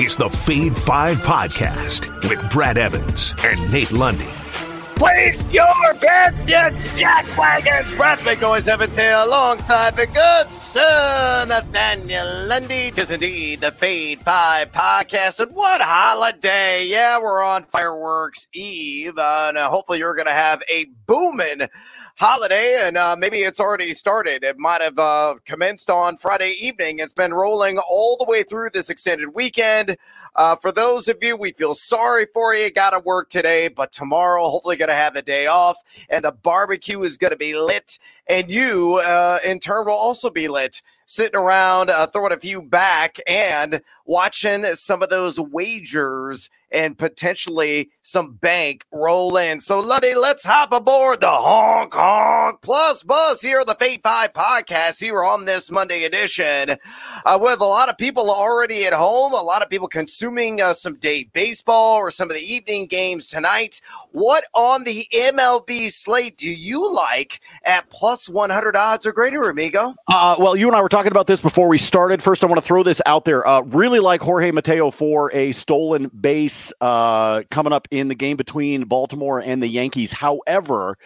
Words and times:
is 0.00 0.16
the 0.16 0.28
Fade 0.30 0.76
5 0.76 1.18
podcast 1.18 2.28
with 2.28 2.50
Brad 2.50 2.78
Evans 2.78 3.34
and 3.44 3.70
Nate 3.70 3.92
Lundy. 3.92 4.26
Place 4.96 5.50
your 5.52 5.66
bets 6.00 6.40
in 6.40 6.96
Jack 6.96 7.36
Wagons. 7.36 7.94
Brad 7.96 8.18
McNoise 8.20 8.68
Evans 8.68 8.96
here 8.96 9.14
alongside 9.16 9.96
the 9.96 10.06
good 10.06 10.54
son 10.54 11.48
Nathaniel 11.48 12.46
Lundy. 12.46 12.90
Tis 12.90 13.10
indeed 13.10 13.60
the 13.60 13.72
Fade 13.72 14.20
5 14.20 14.72
podcast. 14.72 15.40
And 15.40 15.54
what 15.54 15.80
holiday! 15.82 16.86
Yeah, 16.86 17.18
we're 17.20 17.42
on 17.42 17.64
fireworks 17.64 18.48
eve. 18.54 19.18
Uh, 19.18 19.46
and 19.48 19.58
hopefully 19.58 19.98
you're 19.98 20.14
going 20.14 20.26
to 20.26 20.32
have 20.32 20.62
a 20.70 20.86
booming 21.06 21.62
holiday, 22.22 22.80
and 22.84 22.96
uh, 22.96 23.16
maybe 23.18 23.38
it's 23.38 23.58
already 23.58 23.92
started. 23.92 24.44
It 24.44 24.56
might 24.56 24.80
have 24.80 24.96
uh, 24.96 25.34
commenced 25.44 25.90
on 25.90 26.16
Friday 26.16 26.54
evening. 26.60 27.00
It's 27.00 27.12
been 27.12 27.34
rolling 27.34 27.78
all 27.78 28.16
the 28.16 28.24
way 28.24 28.44
through 28.44 28.70
this 28.72 28.90
extended 28.90 29.34
weekend. 29.34 29.96
Uh, 30.36 30.54
for 30.54 30.70
those 30.70 31.08
of 31.08 31.16
you, 31.20 31.36
we 31.36 31.50
feel 31.50 31.74
sorry 31.74 32.28
for 32.32 32.54
you. 32.54 32.70
Got 32.70 32.90
to 32.90 33.00
work 33.00 33.28
today, 33.28 33.66
but 33.66 33.90
tomorrow, 33.90 34.44
hopefully, 34.44 34.76
going 34.76 34.88
to 34.88 34.94
have 34.94 35.14
the 35.14 35.22
day 35.22 35.48
off, 35.48 35.78
and 36.08 36.24
the 36.24 36.30
barbecue 36.30 37.02
is 37.02 37.18
going 37.18 37.32
to 37.32 37.36
be 37.36 37.56
lit, 37.56 37.98
and 38.28 38.48
you, 38.48 39.02
uh, 39.04 39.40
in 39.44 39.58
turn, 39.58 39.86
will 39.86 39.92
also 39.92 40.30
be 40.30 40.46
lit. 40.46 40.80
Sitting 41.06 41.36
around, 41.36 41.90
uh, 41.90 42.06
throwing 42.06 42.32
a 42.32 42.38
few 42.38 42.62
back, 42.62 43.18
and 43.26 43.82
watching 44.06 44.64
some 44.76 45.02
of 45.02 45.08
those 45.08 45.40
wagers 45.40 46.48
and 46.72 46.96
potentially 46.96 47.90
some 48.02 48.32
bank 48.32 48.84
roll 48.92 49.36
in. 49.36 49.60
So, 49.60 49.80
Lundy, 49.80 50.14
let's 50.14 50.44
hop 50.44 50.72
aboard 50.72 51.20
the 51.20 51.30
Honk 51.30 51.94
Honk 51.94 52.60
Plus 52.62 53.02
Bus 53.02 53.42
here 53.42 53.60
on 53.60 53.66
the 53.66 53.74
Fade 53.74 54.00
5 54.02 54.32
podcast 54.32 55.00
here 55.00 55.22
on 55.22 55.44
this 55.44 55.70
Monday 55.70 56.04
edition 56.04 56.76
uh, 57.24 57.38
with 57.40 57.60
a 57.60 57.64
lot 57.64 57.88
of 57.88 57.98
people 57.98 58.30
already 58.30 58.86
at 58.86 58.92
home, 58.92 59.32
a 59.32 59.36
lot 59.36 59.62
of 59.62 59.68
people 59.68 59.88
consuming 59.88 60.60
uh, 60.60 60.72
some 60.72 60.96
day 60.96 61.28
baseball 61.32 61.96
or 61.96 62.10
some 62.10 62.30
of 62.30 62.36
the 62.36 62.42
evening 62.42 62.86
games 62.86 63.26
tonight. 63.26 63.80
What 64.12 64.44
on 64.54 64.84
the 64.84 65.06
MLB 65.12 65.90
slate 65.90 66.36
do 66.36 66.50
you 66.50 66.92
like 66.92 67.40
at 67.64 67.88
plus 67.90 68.28
100 68.28 68.76
odds 68.76 69.06
or 69.06 69.12
greater, 69.12 69.48
amigo? 69.48 69.94
Uh, 70.08 70.36
well, 70.38 70.56
you 70.56 70.66
and 70.66 70.76
I 70.76 70.82
were 70.82 70.88
talking 70.88 71.12
about 71.12 71.26
this 71.26 71.40
before 71.40 71.68
we 71.68 71.78
started. 71.78 72.22
First, 72.22 72.42
I 72.42 72.46
want 72.46 72.60
to 72.60 72.66
throw 72.66 72.82
this 72.82 73.00
out 73.06 73.24
there. 73.24 73.46
Uh, 73.46 73.62
really 73.62 74.00
like 74.00 74.20
Jorge 74.20 74.50
Mateo 74.50 74.90
for 74.90 75.32
a 75.32 75.52
stolen 75.52 76.08
base 76.08 76.61
uh, 76.80 77.42
coming 77.50 77.72
up 77.72 77.88
in 77.90 78.08
the 78.08 78.14
game 78.14 78.36
between 78.36 78.84
Baltimore 78.84 79.40
and 79.40 79.62
the 79.62 79.66
Yankees. 79.66 80.12
However, 80.12 80.98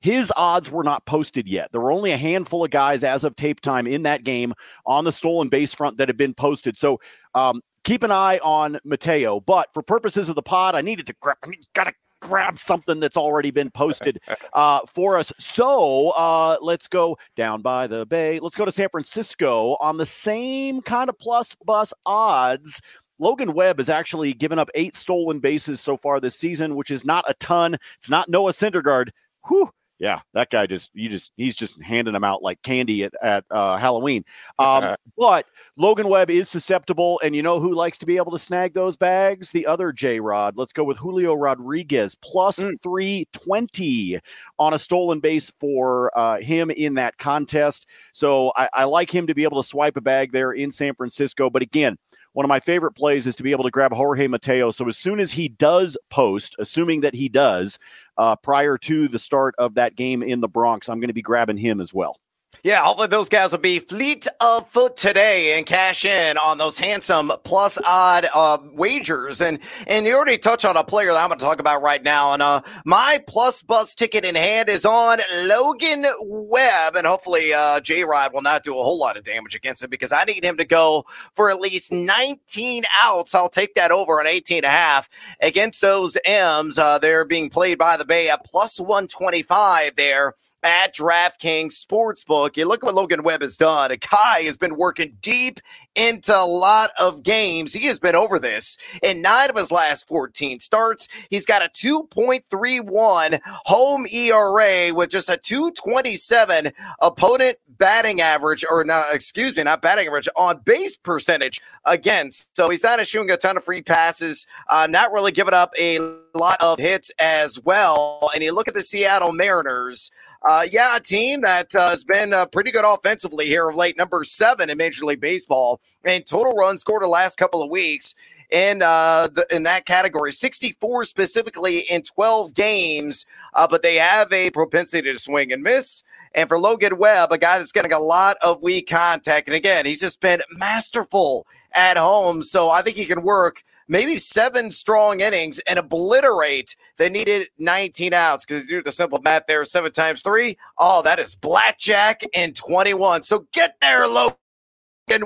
his 0.00 0.32
odds 0.36 0.70
were 0.70 0.84
not 0.84 1.06
posted 1.06 1.48
yet. 1.48 1.72
There 1.72 1.80
were 1.80 1.92
only 1.92 2.12
a 2.12 2.16
handful 2.16 2.64
of 2.64 2.70
guys 2.70 3.04
as 3.04 3.24
of 3.24 3.36
tape 3.36 3.60
time 3.60 3.86
in 3.86 4.02
that 4.02 4.24
game 4.24 4.54
on 4.86 5.04
the 5.04 5.12
stolen 5.12 5.48
base 5.48 5.74
front 5.74 5.98
that 5.98 6.08
had 6.08 6.16
been 6.16 6.34
posted. 6.34 6.76
So 6.76 7.00
um, 7.34 7.60
keep 7.84 8.02
an 8.02 8.12
eye 8.12 8.38
on 8.42 8.78
Mateo. 8.84 9.40
But 9.40 9.68
for 9.72 9.82
purposes 9.82 10.28
of 10.28 10.34
the 10.34 10.42
pod, 10.42 10.74
I 10.74 10.82
needed 10.82 11.06
to 11.08 11.14
grab. 11.20 11.36
I 11.42 11.48
mean, 11.48 11.60
gotta 11.74 11.92
grab 12.20 12.58
something 12.58 13.00
that's 13.00 13.16
already 13.16 13.50
been 13.50 13.70
posted 13.70 14.20
uh, 14.52 14.80
for 14.86 15.18
us. 15.18 15.32
So 15.38 16.10
uh, 16.10 16.58
let's 16.60 16.88
go 16.88 17.18
down 17.36 17.62
by 17.62 17.86
the 17.86 18.06
bay. 18.06 18.40
Let's 18.40 18.56
go 18.56 18.64
to 18.64 18.72
San 18.72 18.88
Francisco 18.90 19.76
on 19.80 19.96
the 19.96 20.06
same 20.06 20.80
kind 20.82 21.08
of 21.08 21.18
plus 21.18 21.56
bus 21.64 21.92
odds. 22.06 22.80
Logan 23.18 23.52
Webb 23.52 23.78
has 23.78 23.88
actually 23.88 24.32
given 24.32 24.58
up 24.58 24.70
eight 24.74 24.94
stolen 24.94 25.40
bases 25.40 25.80
so 25.80 25.96
far 25.96 26.20
this 26.20 26.36
season, 26.36 26.76
which 26.76 26.90
is 26.90 27.04
not 27.04 27.24
a 27.28 27.34
ton. 27.34 27.76
It's 27.98 28.10
not 28.10 28.28
Noah 28.28 28.52
Syndergaard. 28.52 29.10
Whew, 29.48 29.70
yeah, 29.98 30.20
that 30.32 30.50
guy 30.50 30.66
just 30.66 30.92
you 30.94 31.08
just 31.08 31.32
he's 31.36 31.56
just 31.56 31.82
handing 31.82 32.12
them 32.12 32.22
out 32.22 32.40
like 32.40 32.62
candy 32.62 33.02
at 33.02 33.14
at 33.20 33.44
uh, 33.50 33.76
Halloween. 33.76 34.24
Um, 34.60 34.96
but 35.16 35.46
Logan 35.76 36.08
Webb 36.08 36.30
is 36.30 36.48
susceptible, 36.48 37.20
and 37.22 37.34
you 37.36 37.42
know 37.42 37.60
who 37.60 37.74
likes 37.74 37.96
to 37.98 38.06
be 38.06 38.16
able 38.16 38.32
to 38.32 38.38
snag 38.38 38.74
those 38.74 38.96
bags? 38.96 39.52
The 39.52 39.66
other 39.66 39.92
J 39.92 40.18
Rod. 40.18 40.56
Let's 40.56 40.72
go 40.72 40.82
with 40.82 40.98
Julio 40.98 41.34
Rodriguez 41.34 42.16
plus 42.16 42.58
mm. 42.58 42.74
three 42.82 43.28
twenty 43.32 44.18
on 44.58 44.74
a 44.74 44.78
stolen 44.78 45.20
base 45.20 45.52
for 45.60 46.16
uh, 46.18 46.40
him 46.40 46.70
in 46.70 46.94
that 46.94 47.18
contest. 47.18 47.86
So 48.12 48.52
I, 48.56 48.68
I 48.72 48.84
like 48.84 49.14
him 49.14 49.28
to 49.28 49.34
be 49.34 49.44
able 49.44 49.62
to 49.62 49.68
swipe 49.68 49.96
a 49.96 50.00
bag 50.00 50.32
there 50.32 50.50
in 50.50 50.72
San 50.72 50.94
Francisco. 50.94 51.50
But 51.50 51.62
again, 51.62 51.96
one 52.38 52.44
of 52.44 52.48
my 52.48 52.60
favorite 52.60 52.92
plays 52.92 53.26
is 53.26 53.34
to 53.34 53.42
be 53.42 53.50
able 53.50 53.64
to 53.64 53.70
grab 53.70 53.92
Jorge 53.92 54.28
Mateo. 54.28 54.70
So 54.70 54.86
as 54.86 54.96
soon 54.96 55.18
as 55.18 55.32
he 55.32 55.48
does 55.48 55.96
post, 56.08 56.54
assuming 56.60 57.00
that 57.00 57.12
he 57.12 57.28
does, 57.28 57.80
uh, 58.16 58.36
prior 58.36 58.78
to 58.78 59.08
the 59.08 59.18
start 59.18 59.56
of 59.58 59.74
that 59.74 59.96
game 59.96 60.22
in 60.22 60.40
the 60.40 60.46
Bronx, 60.46 60.88
I'm 60.88 61.00
going 61.00 61.08
to 61.08 61.12
be 61.12 61.20
grabbing 61.20 61.56
him 61.56 61.80
as 61.80 61.92
well. 61.92 62.20
Yeah, 62.64 62.82
hopefully 62.82 63.06
those 63.06 63.28
guys 63.28 63.52
will 63.52 63.60
be 63.60 63.78
fleet 63.78 64.26
of 64.40 64.68
foot 64.68 64.96
today 64.96 65.56
and 65.56 65.64
cash 65.64 66.04
in 66.04 66.36
on 66.38 66.58
those 66.58 66.76
handsome 66.76 67.30
plus 67.44 67.78
odd 67.86 68.26
uh, 68.34 68.58
wagers. 68.72 69.40
And 69.40 69.60
and 69.86 70.04
you 70.04 70.16
already 70.16 70.38
touched 70.38 70.64
on 70.64 70.76
a 70.76 70.82
player 70.82 71.12
that 71.12 71.22
I'm 71.22 71.28
going 71.28 71.38
to 71.38 71.44
talk 71.44 71.60
about 71.60 71.82
right 71.82 72.02
now. 72.02 72.32
And 72.32 72.42
uh, 72.42 72.62
my 72.84 73.22
plus 73.28 73.62
bus 73.62 73.94
ticket 73.94 74.24
in 74.24 74.34
hand 74.34 74.68
is 74.68 74.84
on 74.84 75.20
Logan 75.44 76.04
Webb, 76.22 76.96
and 76.96 77.06
hopefully 77.06 77.52
uh, 77.54 77.78
J 77.80 78.02
Rod 78.02 78.32
will 78.34 78.42
not 78.42 78.64
do 78.64 78.72
a 78.72 78.82
whole 78.82 78.98
lot 78.98 79.16
of 79.16 79.22
damage 79.22 79.54
against 79.54 79.84
him 79.84 79.90
because 79.90 80.10
I 80.10 80.24
need 80.24 80.44
him 80.44 80.56
to 80.56 80.64
go 80.64 81.06
for 81.34 81.50
at 81.50 81.60
least 81.60 81.92
19 81.92 82.82
outs. 83.00 83.36
I'll 83.36 83.48
take 83.48 83.74
that 83.74 83.92
over 83.92 84.18
on 84.18 84.26
18 84.26 84.58
and 84.58 84.64
a 84.64 84.70
half 84.70 85.08
against 85.40 85.80
those 85.80 86.16
M's. 86.24 86.76
Uh, 86.76 86.98
they're 86.98 87.24
being 87.24 87.50
played 87.50 87.78
by 87.78 87.96
the 87.96 88.04
Bay 88.04 88.28
at 88.28 88.44
plus 88.44 88.80
125 88.80 89.94
there 89.94 90.34
at 90.62 90.94
DraftKings 90.94 91.72
Sportsbook. 91.72 92.56
You 92.56 92.66
look 92.66 92.82
at 92.82 92.86
what 92.86 92.94
Logan 92.94 93.22
Webb 93.22 93.42
has 93.42 93.56
done. 93.56 93.90
Guy 94.10 94.40
has 94.42 94.56
been 94.56 94.76
working 94.76 95.16
deep 95.20 95.60
into 95.94 96.36
a 96.36 96.44
lot 96.44 96.90
of 96.98 97.22
games. 97.22 97.74
He 97.74 97.86
has 97.86 97.98
been 97.98 98.16
over 98.16 98.38
this 98.38 98.78
in 99.02 99.22
nine 99.22 99.50
of 99.50 99.56
his 99.56 99.70
last 99.70 100.08
14 100.08 100.60
starts. 100.60 101.08
He's 101.30 101.46
got 101.46 101.62
a 101.62 101.68
2.31 101.68 103.40
home 103.44 104.06
ERA 104.12 104.94
with 104.94 105.10
just 105.10 105.28
a 105.28 105.36
227 105.36 106.72
opponent 107.00 107.58
batting 107.68 108.20
average, 108.20 108.64
or 108.68 108.84
not, 108.84 109.14
excuse 109.14 109.56
me, 109.56 109.62
not 109.62 109.82
batting 109.82 110.08
average, 110.08 110.28
on 110.36 110.58
base 110.64 110.96
percentage 110.96 111.60
against. 111.84 112.54
So 112.56 112.68
he's 112.68 112.82
not 112.82 112.98
issuing 112.98 113.30
a 113.30 113.36
ton 113.36 113.56
of 113.56 113.64
free 113.64 113.82
passes, 113.82 114.46
uh, 114.68 114.86
not 114.90 115.12
really 115.12 115.32
giving 115.32 115.54
up 115.54 115.72
a 115.78 115.98
lot 116.34 116.56
of 116.60 116.78
hits 116.78 117.10
as 117.18 117.60
well. 117.62 118.30
And 118.34 118.42
you 118.42 118.52
look 118.52 118.68
at 118.68 118.74
the 118.74 118.82
Seattle 118.82 119.32
Mariners 119.32 120.10
uh, 120.48 120.64
yeah, 120.70 120.96
a 120.96 121.00
team 121.00 121.40
that 121.40 121.74
uh, 121.74 121.90
has 121.90 122.04
been 122.04 122.32
uh, 122.32 122.46
pretty 122.46 122.70
good 122.70 122.84
offensively 122.84 123.46
here 123.46 123.68
of 123.68 123.76
late, 123.76 123.96
number 123.96 124.22
seven 124.24 124.70
in 124.70 124.78
Major 124.78 125.04
League 125.04 125.20
Baseball, 125.20 125.80
and 126.04 126.24
total 126.24 126.52
runs 126.52 126.80
scored 126.80 127.02
the 127.02 127.08
last 127.08 127.36
couple 127.36 127.62
of 127.62 127.70
weeks 127.70 128.14
in 128.50 128.80
uh, 128.82 129.28
the, 129.28 129.46
in 129.54 129.64
that 129.64 129.84
category, 129.84 130.32
64 130.32 131.04
specifically 131.04 131.80
in 131.90 132.02
12 132.02 132.54
games. 132.54 133.26
Uh, 133.54 133.66
but 133.68 133.82
they 133.82 133.96
have 133.96 134.32
a 134.32 134.50
propensity 134.50 135.12
to 135.12 135.18
swing 135.18 135.52
and 135.52 135.62
miss. 135.62 136.04
And 136.34 136.48
for 136.48 136.58
Logan 136.58 136.98
Webb, 136.98 137.32
a 137.32 137.38
guy 137.38 137.58
that's 137.58 137.72
getting 137.72 137.92
a 137.92 137.98
lot 137.98 138.36
of 138.42 138.62
weak 138.62 138.88
contact, 138.88 139.48
and 139.48 139.56
again, 139.56 139.86
he's 139.86 140.00
just 140.00 140.20
been 140.20 140.40
masterful 140.52 141.46
at 141.74 141.96
home. 141.96 142.42
So 142.42 142.70
I 142.70 142.82
think 142.82 142.96
he 142.96 143.06
can 143.06 143.22
work 143.22 143.64
maybe 143.88 144.18
seven 144.18 144.70
strong 144.70 145.20
innings 145.20 145.60
and 145.66 145.78
obliterate 145.78 146.76
They 146.96 147.08
needed 147.08 147.48
19 147.58 148.12
outs 148.12 148.44
because 148.44 148.66
do 148.66 148.82
the 148.82 148.92
simple 148.92 149.20
math 149.22 149.44
there 149.48 149.64
seven 149.64 149.92
times 149.92 150.22
three. 150.22 150.56
Oh, 150.78 151.02
that 151.02 151.18
is 151.18 151.34
blackjack 151.34 152.22
in 152.34 152.52
21. 152.52 153.22
So 153.22 153.46
get 153.52 153.76
there, 153.80 154.06
Logan 154.06 154.36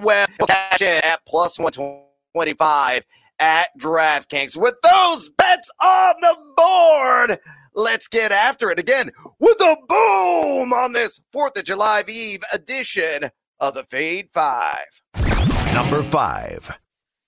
Webb. 0.03 0.31
Cash 0.47 0.83
in 0.83 1.05
at 1.05 1.25
plus 1.27 1.59
125 1.59 3.05
at 3.39 3.69
DraftKings. 3.79 4.57
With 4.57 4.75
those 4.83 5.29
bets 5.31 5.71
on 5.83 6.15
the 6.21 6.37
board, 6.57 7.41
let's 7.75 8.09
get 8.09 8.33
after 8.33 8.71
it 8.71 8.79
again 8.79 9.11
with 9.39 9.61
a 9.61 9.77
boom 9.89 10.73
on 10.73 10.93
this 10.93 11.21
4th 11.35 11.57
of 11.57 11.65
July 11.65 12.05
Eve 12.09 12.43
edition 12.53 13.31
of 13.61 13.75
the 13.75 13.85
Fade 13.85 14.29
5. 14.33 14.77
Number 15.75 16.03
5. 16.03 16.79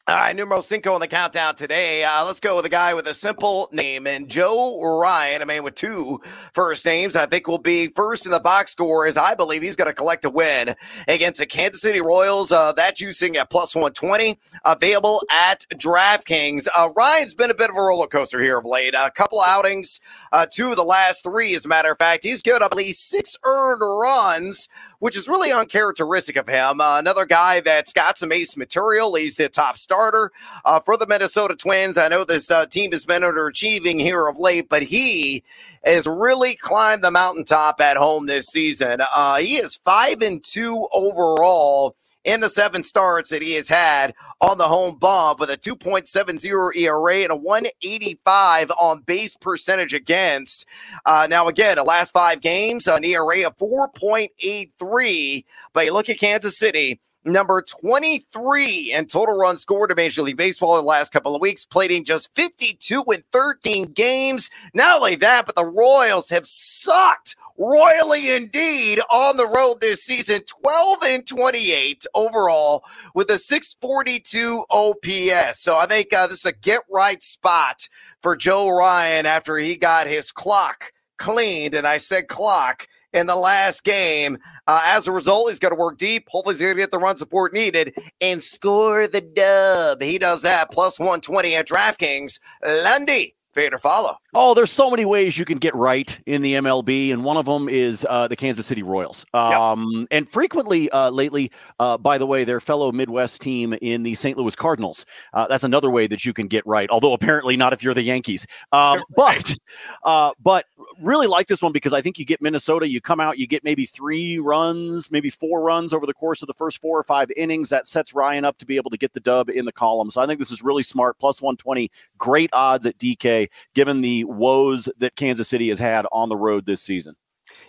All 0.07 0.15
right, 0.17 0.37
numero 0.37 0.61
cinco 0.61 0.93
on 0.93 1.01
the 1.01 1.09
countdown 1.09 1.55
today. 1.55 2.05
Uh, 2.05 2.27
let's 2.27 2.39
go 2.39 2.57
with 2.57 2.67
a 2.67 2.69
guy 2.69 2.93
with 2.93 3.07
a 3.07 3.15
simple 3.15 3.71
name 3.73 4.07
and 4.07 4.29
Joe 4.29 4.79
Ryan, 5.01 5.41
a 5.41 5.47
man 5.47 5.65
with 5.65 5.77
two 5.77 6.21
first 6.53 6.85
names. 6.85 7.17
I 7.17 7.25
think 7.25 7.49
will 7.49 7.57
be 7.57 7.87
first 7.89 8.27
in 8.27 8.33
the 8.33 8.39
box 8.39 8.73
score 8.73 9.07
as 9.07 9.17
I 9.17 9.35
believe 9.35 9.63
he's 9.63 9.77
going 9.77 9.89
to 9.89 9.95
collect 9.95 10.27
a 10.27 10.29
win 10.29 10.75
against 11.09 11.41
the 11.41 11.47
Kansas 11.47 11.81
City 11.81 12.03
Royals. 12.03 12.53
Uh, 12.53 12.73
that 12.73 12.99
juicing 12.99 13.37
at 13.37 13.49
plus 13.49 13.75
120, 13.75 14.39
available 14.67 15.23
at 15.33 15.65
DraftKings. 15.73 16.69
Uh, 16.77 16.91
Ryan's 16.95 17.33
been 17.33 17.51
a 17.51 17.55
bit 17.55 17.71
of 17.71 17.77
a 17.77 17.81
roller 17.81 18.07
coaster 18.07 18.41
here 18.41 18.59
of 18.59 18.67
late. 18.67 18.93
A 18.95 19.11
couple 19.11 19.41
outings, 19.41 20.01
uh, 20.33 20.45
two 20.45 20.69
of 20.69 20.77
the 20.77 20.85
last 20.85 21.23
three, 21.23 21.55
as 21.55 21.65
a 21.65 21.69
matter 21.69 21.91
of 21.91 21.99
fact. 21.99 22.25
He's 22.25 22.43
given 22.43 22.63
up 22.63 22.73
at 22.73 22.77
least 22.77 23.09
six 23.09 23.39
earned 23.43 23.81
runs 23.81 24.69
which 24.99 25.17
is 25.17 25.29
really 25.29 25.53
uncharacteristic 25.53 26.37
of 26.37 26.49
him. 26.49 26.81
Uh, 26.81 26.99
another 26.99 27.27
guy 27.27 27.61
that's 27.61 27.93
got 27.93 28.19
some 28.19 28.33
ace 28.33 28.57
material. 28.57 29.15
He's 29.15 29.37
the 29.37 29.49
top 29.49 29.79
starter 29.79 30.31
uh, 30.65 30.81
for 30.81 30.97
the 30.97 31.07
Minnesota 31.07 31.57
Twins. 31.57 31.99
I 31.99 32.09
know 32.09 32.25
this 32.25 32.51
uh, 32.51 32.67
team 32.67 32.93
has 32.93 33.05
been 33.05 33.23
underachieving 33.23 34.01
here 34.01 34.27
of 34.27 34.39
late, 34.39 34.69
but 34.69 34.83
he 34.83 35.43
has 35.85 36.07
really 36.07 36.55
climbed 36.55 37.05
the 37.05 37.11
mountaintop 37.11 37.81
at 37.81 37.97
home 37.97 38.27
this 38.27 38.47
season. 38.47 39.01
Uh, 39.15 39.37
he 39.37 39.57
is 39.57 39.77
five 39.85 40.23
and 40.23 40.43
two 40.43 40.87
overall 40.93 41.97
in 42.25 42.41
the 42.41 42.49
seven 42.49 42.83
starts 42.83 43.31
that 43.31 43.43
he 43.43 43.55
has 43.55 43.69
had 43.69 44.15
on 44.41 44.59
the 44.59 44.67
home 44.69 44.97
bump 44.99 45.41
with 45.41 45.51
a 45.51 45.57
2.70 45.57 46.77
ERA 46.77 47.17
and 47.23 47.31
a 47.31 47.37
185 47.37 48.71
on 48.81 49.01
base 49.03 49.37
percentage 49.37 49.95
against. 49.95 50.67
Uh, 51.05 51.27
now, 51.29 51.49
again, 51.49 51.77
the 51.77 51.85
last 51.85 52.13
five 52.13 52.41
games, 52.41 52.87
an 52.87 53.05
ERA 53.05 53.47
of 53.47 53.57
4.83. 53.59 55.45
But 55.73 55.85
you 55.85 55.93
look 55.93 56.09
at 56.09 56.19
Kansas 56.19 56.59
City, 56.59 57.01
number 57.25 57.63
23 57.63 58.93
in 58.93 59.07
total 59.07 59.35
runs 59.35 59.61
scored 59.61 59.91
in 59.91 59.97
Major 59.97 60.23
League 60.23 60.37
Baseball 60.37 60.79
in 60.79 60.85
the 60.85 60.89
last 60.89 61.13
couple 61.13 61.35
of 61.35 61.41
weeks, 61.41 61.65
played 61.65 61.91
in 61.91 62.05
just 62.05 62.35
52 62.35 63.03
and 63.09 63.25
13 63.33 63.93
games. 63.93 64.51
Not 64.75 64.97
only 64.97 65.17
that, 65.17 65.47
but 65.47 65.57
the 65.57 65.65
Royals 65.65 66.31
have 66.31 66.47
sucked 66.47 67.37
royally 67.57 68.35
indeed 68.35 69.01
on 69.11 69.37
the 69.37 69.47
road 69.47 69.81
this 69.81 70.03
season 70.03 70.41
12 70.63 70.99
and 71.05 71.27
28 71.27 72.05
overall 72.15 72.85
with 73.15 73.31
a 73.31 73.39
642 73.39 74.65
ops 74.71 75.61
so 75.61 75.77
i 75.79 75.87
think 75.87 76.13
uh, 76.13 76.27
this 76.27 76.41
is 76.41 76.47
a 76.47 76.53
get 76.53 76.83
right 76.91 77.23
spot 77.23 77.89
for 78.21 78.35
joe 78.35 78.71
ryan 78.71 79.25
after 79.25 79.57
he 79.57 79.77
got 79.77 80.07
his 80.07 80.33
clock 80.33 80.93
cleaned 81.17 81.75
and 81.75 81.87
i 81.87 81.97
said 81.97 82.27
clock 82.27 82.89
in 83.15 83.27
the 83.27 83.37
last 83.37 83.85
game. 83.85 84.37
Uh, 84.67 84.83
as 84.87 85.07
a 85.07 85.13
result, 85.13 85.49
he's 85.49 85.59
going 85.59 85.73
to 85.73 85.79
work 85.79 85.97
deep. 85.97 86.27
Hopefully, 86.29 86.55
he's 86.55 86.61
going 86.61 86.75
to 86.75 86.83
get 86.83 86.91
the 86.91 86.99
run 86.99 87.17
support 87.17 87.55
needed 87.55 87.95
and 88.21 88.43
score 88.43 89.07
the 89.07 89.21
dub. 89.21 90.03
He 90.03 90.19
does 90.19 90.43
that 90.43 90.71
plus 90.71 90.99
120 90.99 91.55
at 91.55 91.69
DraftKings. 91.69 92.41
Lundy, 92.83 93.35
fade 93.55 93.73
or 93.73 93.79
follow. 93.79 94.17
Oh, 94.35 94.55
there's 94.55 94.73
so 94.73 94.91
many 94.91 95.05
ways 95.05 95.39
you 95.39 95.45
can 95.45 95.59
get 95.59 95.75
right 95.75 96.19
in 96.27 96.43
the 96.43 96.55
MLB, 96.55 97.13
and 97.13 97.25
one 97.25 97.37
of 97.37 97.47
them 97.47 97.69
is 97.69 98.07
uh, 98.11 98.29
the 98.29 98.37
Kansas 98.37 98.67
City 98.67 98.83
Royals. 98.83 99.25
Um, 99.33 99.89
yep. 99.93 100.09
And 100.11 100.29
frequently 100.29 100.91
uh, 100.91 101.11
lately, 101.11 101.51
uh, 101.79 101.97
by 101.97 102.19
the 102.19 102.27
way, 102.27 102.45
their 102.45 102.61
fellow 102.61 102.91
Midwest 102.93 103.41
team 103.41 103.75
in 103.81 104.03
the 104.03 104.15
St. 104.15 104.37
Louis 104.37 104.57
Cardinals. 104.57 105.07
Uh, 105.33 105.47
that's 105.47 105.65
another 105.65 105.91
way 105.91 106.07
that 106.07 106.25
you 106.25 106.33
can 106.33 106.49
get 106.49 106.67
right, 106.67 106.91
although 106.91 107.13
apparently 107.13 107.57
not 107.57 107.73
if 107.73 107.83
you're 107.83 107.95
the 107.95 108.03
Yankees. 108.03 108.47
Um, 108.73 109.03
but, 109.17 109.55
uh, 110.03 110.33
but 110.43 110.67
really 111.01 111.27
like 111.27 111.49
this 111.49 111.63
one 111.63 111.73
because 111.73 111.93
I 111.93 112.01
think 112.01 112.19
you 112.19 112.25
get 112.25 112.43
Minnesota, 112.43 112.89
you 112.89 113.01
come 113.01 113.21
out, 113.21 113.39
you 113.39 113.47
get 113.47 113.65
maybe 113.65 113.87
three 113.87 114.39
runs, 114.39 115.11
maybe 115.11 115.31
four 115.31 115.63
runs 115.63 115.93
over 115.93 116.07
the 116.07 116.15
course 116.15 116.43
of 116.43 116.47
the 116.47 116.55
first 116.55 116.79
four 116.81 116.99
or 116.99 117.03
five 117.03 117.31
innings. 117.37 117.69
That 117.69 117.87
sets 117.87 118.15
Ryan 118.15 118.45
up 118.45 118.59
to 118.59 118.67
be 118.67 118.77
able 118.77 118.91
to 118.91 118.97
get 118.97 119.13
the 119.13 119.21
dub 119.21 119.49
in 119.49 119.65
the 119.65 119.73
column. 119.73 120.11
So 120.11 120.21
I 120.21 120.27
think 120.27 120.39
this 120.39 120.51
is 120.51 120.63
really 120.63 120.83
smart. 120.83 121.19
Plus 121.19 121.41
120, 121.41 121.91
great 122.19 122.51
odds 122.53 122.87
at 122.87 122.99
DK, 122.99 123.49
given 123.75 124.01
the 124.01 124.25
woes 124.25 124.89
that 124.99 125.17
Kansas 125.17 125.49
City 125.49 125.69
has 125.69 125.79
had 125.79 126.07
on 126.13 126.29
the 126.29 126.37
road 126.37 126.67
this 126.67 126.83
season. 126.83 127.17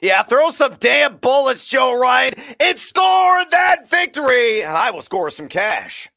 Yeah, 0.02 0.24
throw 0.24 0.50
some 0.50 0.76
damn 0.80 1.18
bullets, 1.18 1.68
Joe 1.68 2.00
Ryan, 2.00 2.34
and 2.60 2.78
score 2.78 3.46
that 3.52 3.90
victory, 3.90 4.62
and 4.64 4.76
I 4.76 4.92
will 4.92 5.02
score 5.02 5.30
some 5.30 5.48
cash. 5.48 6.10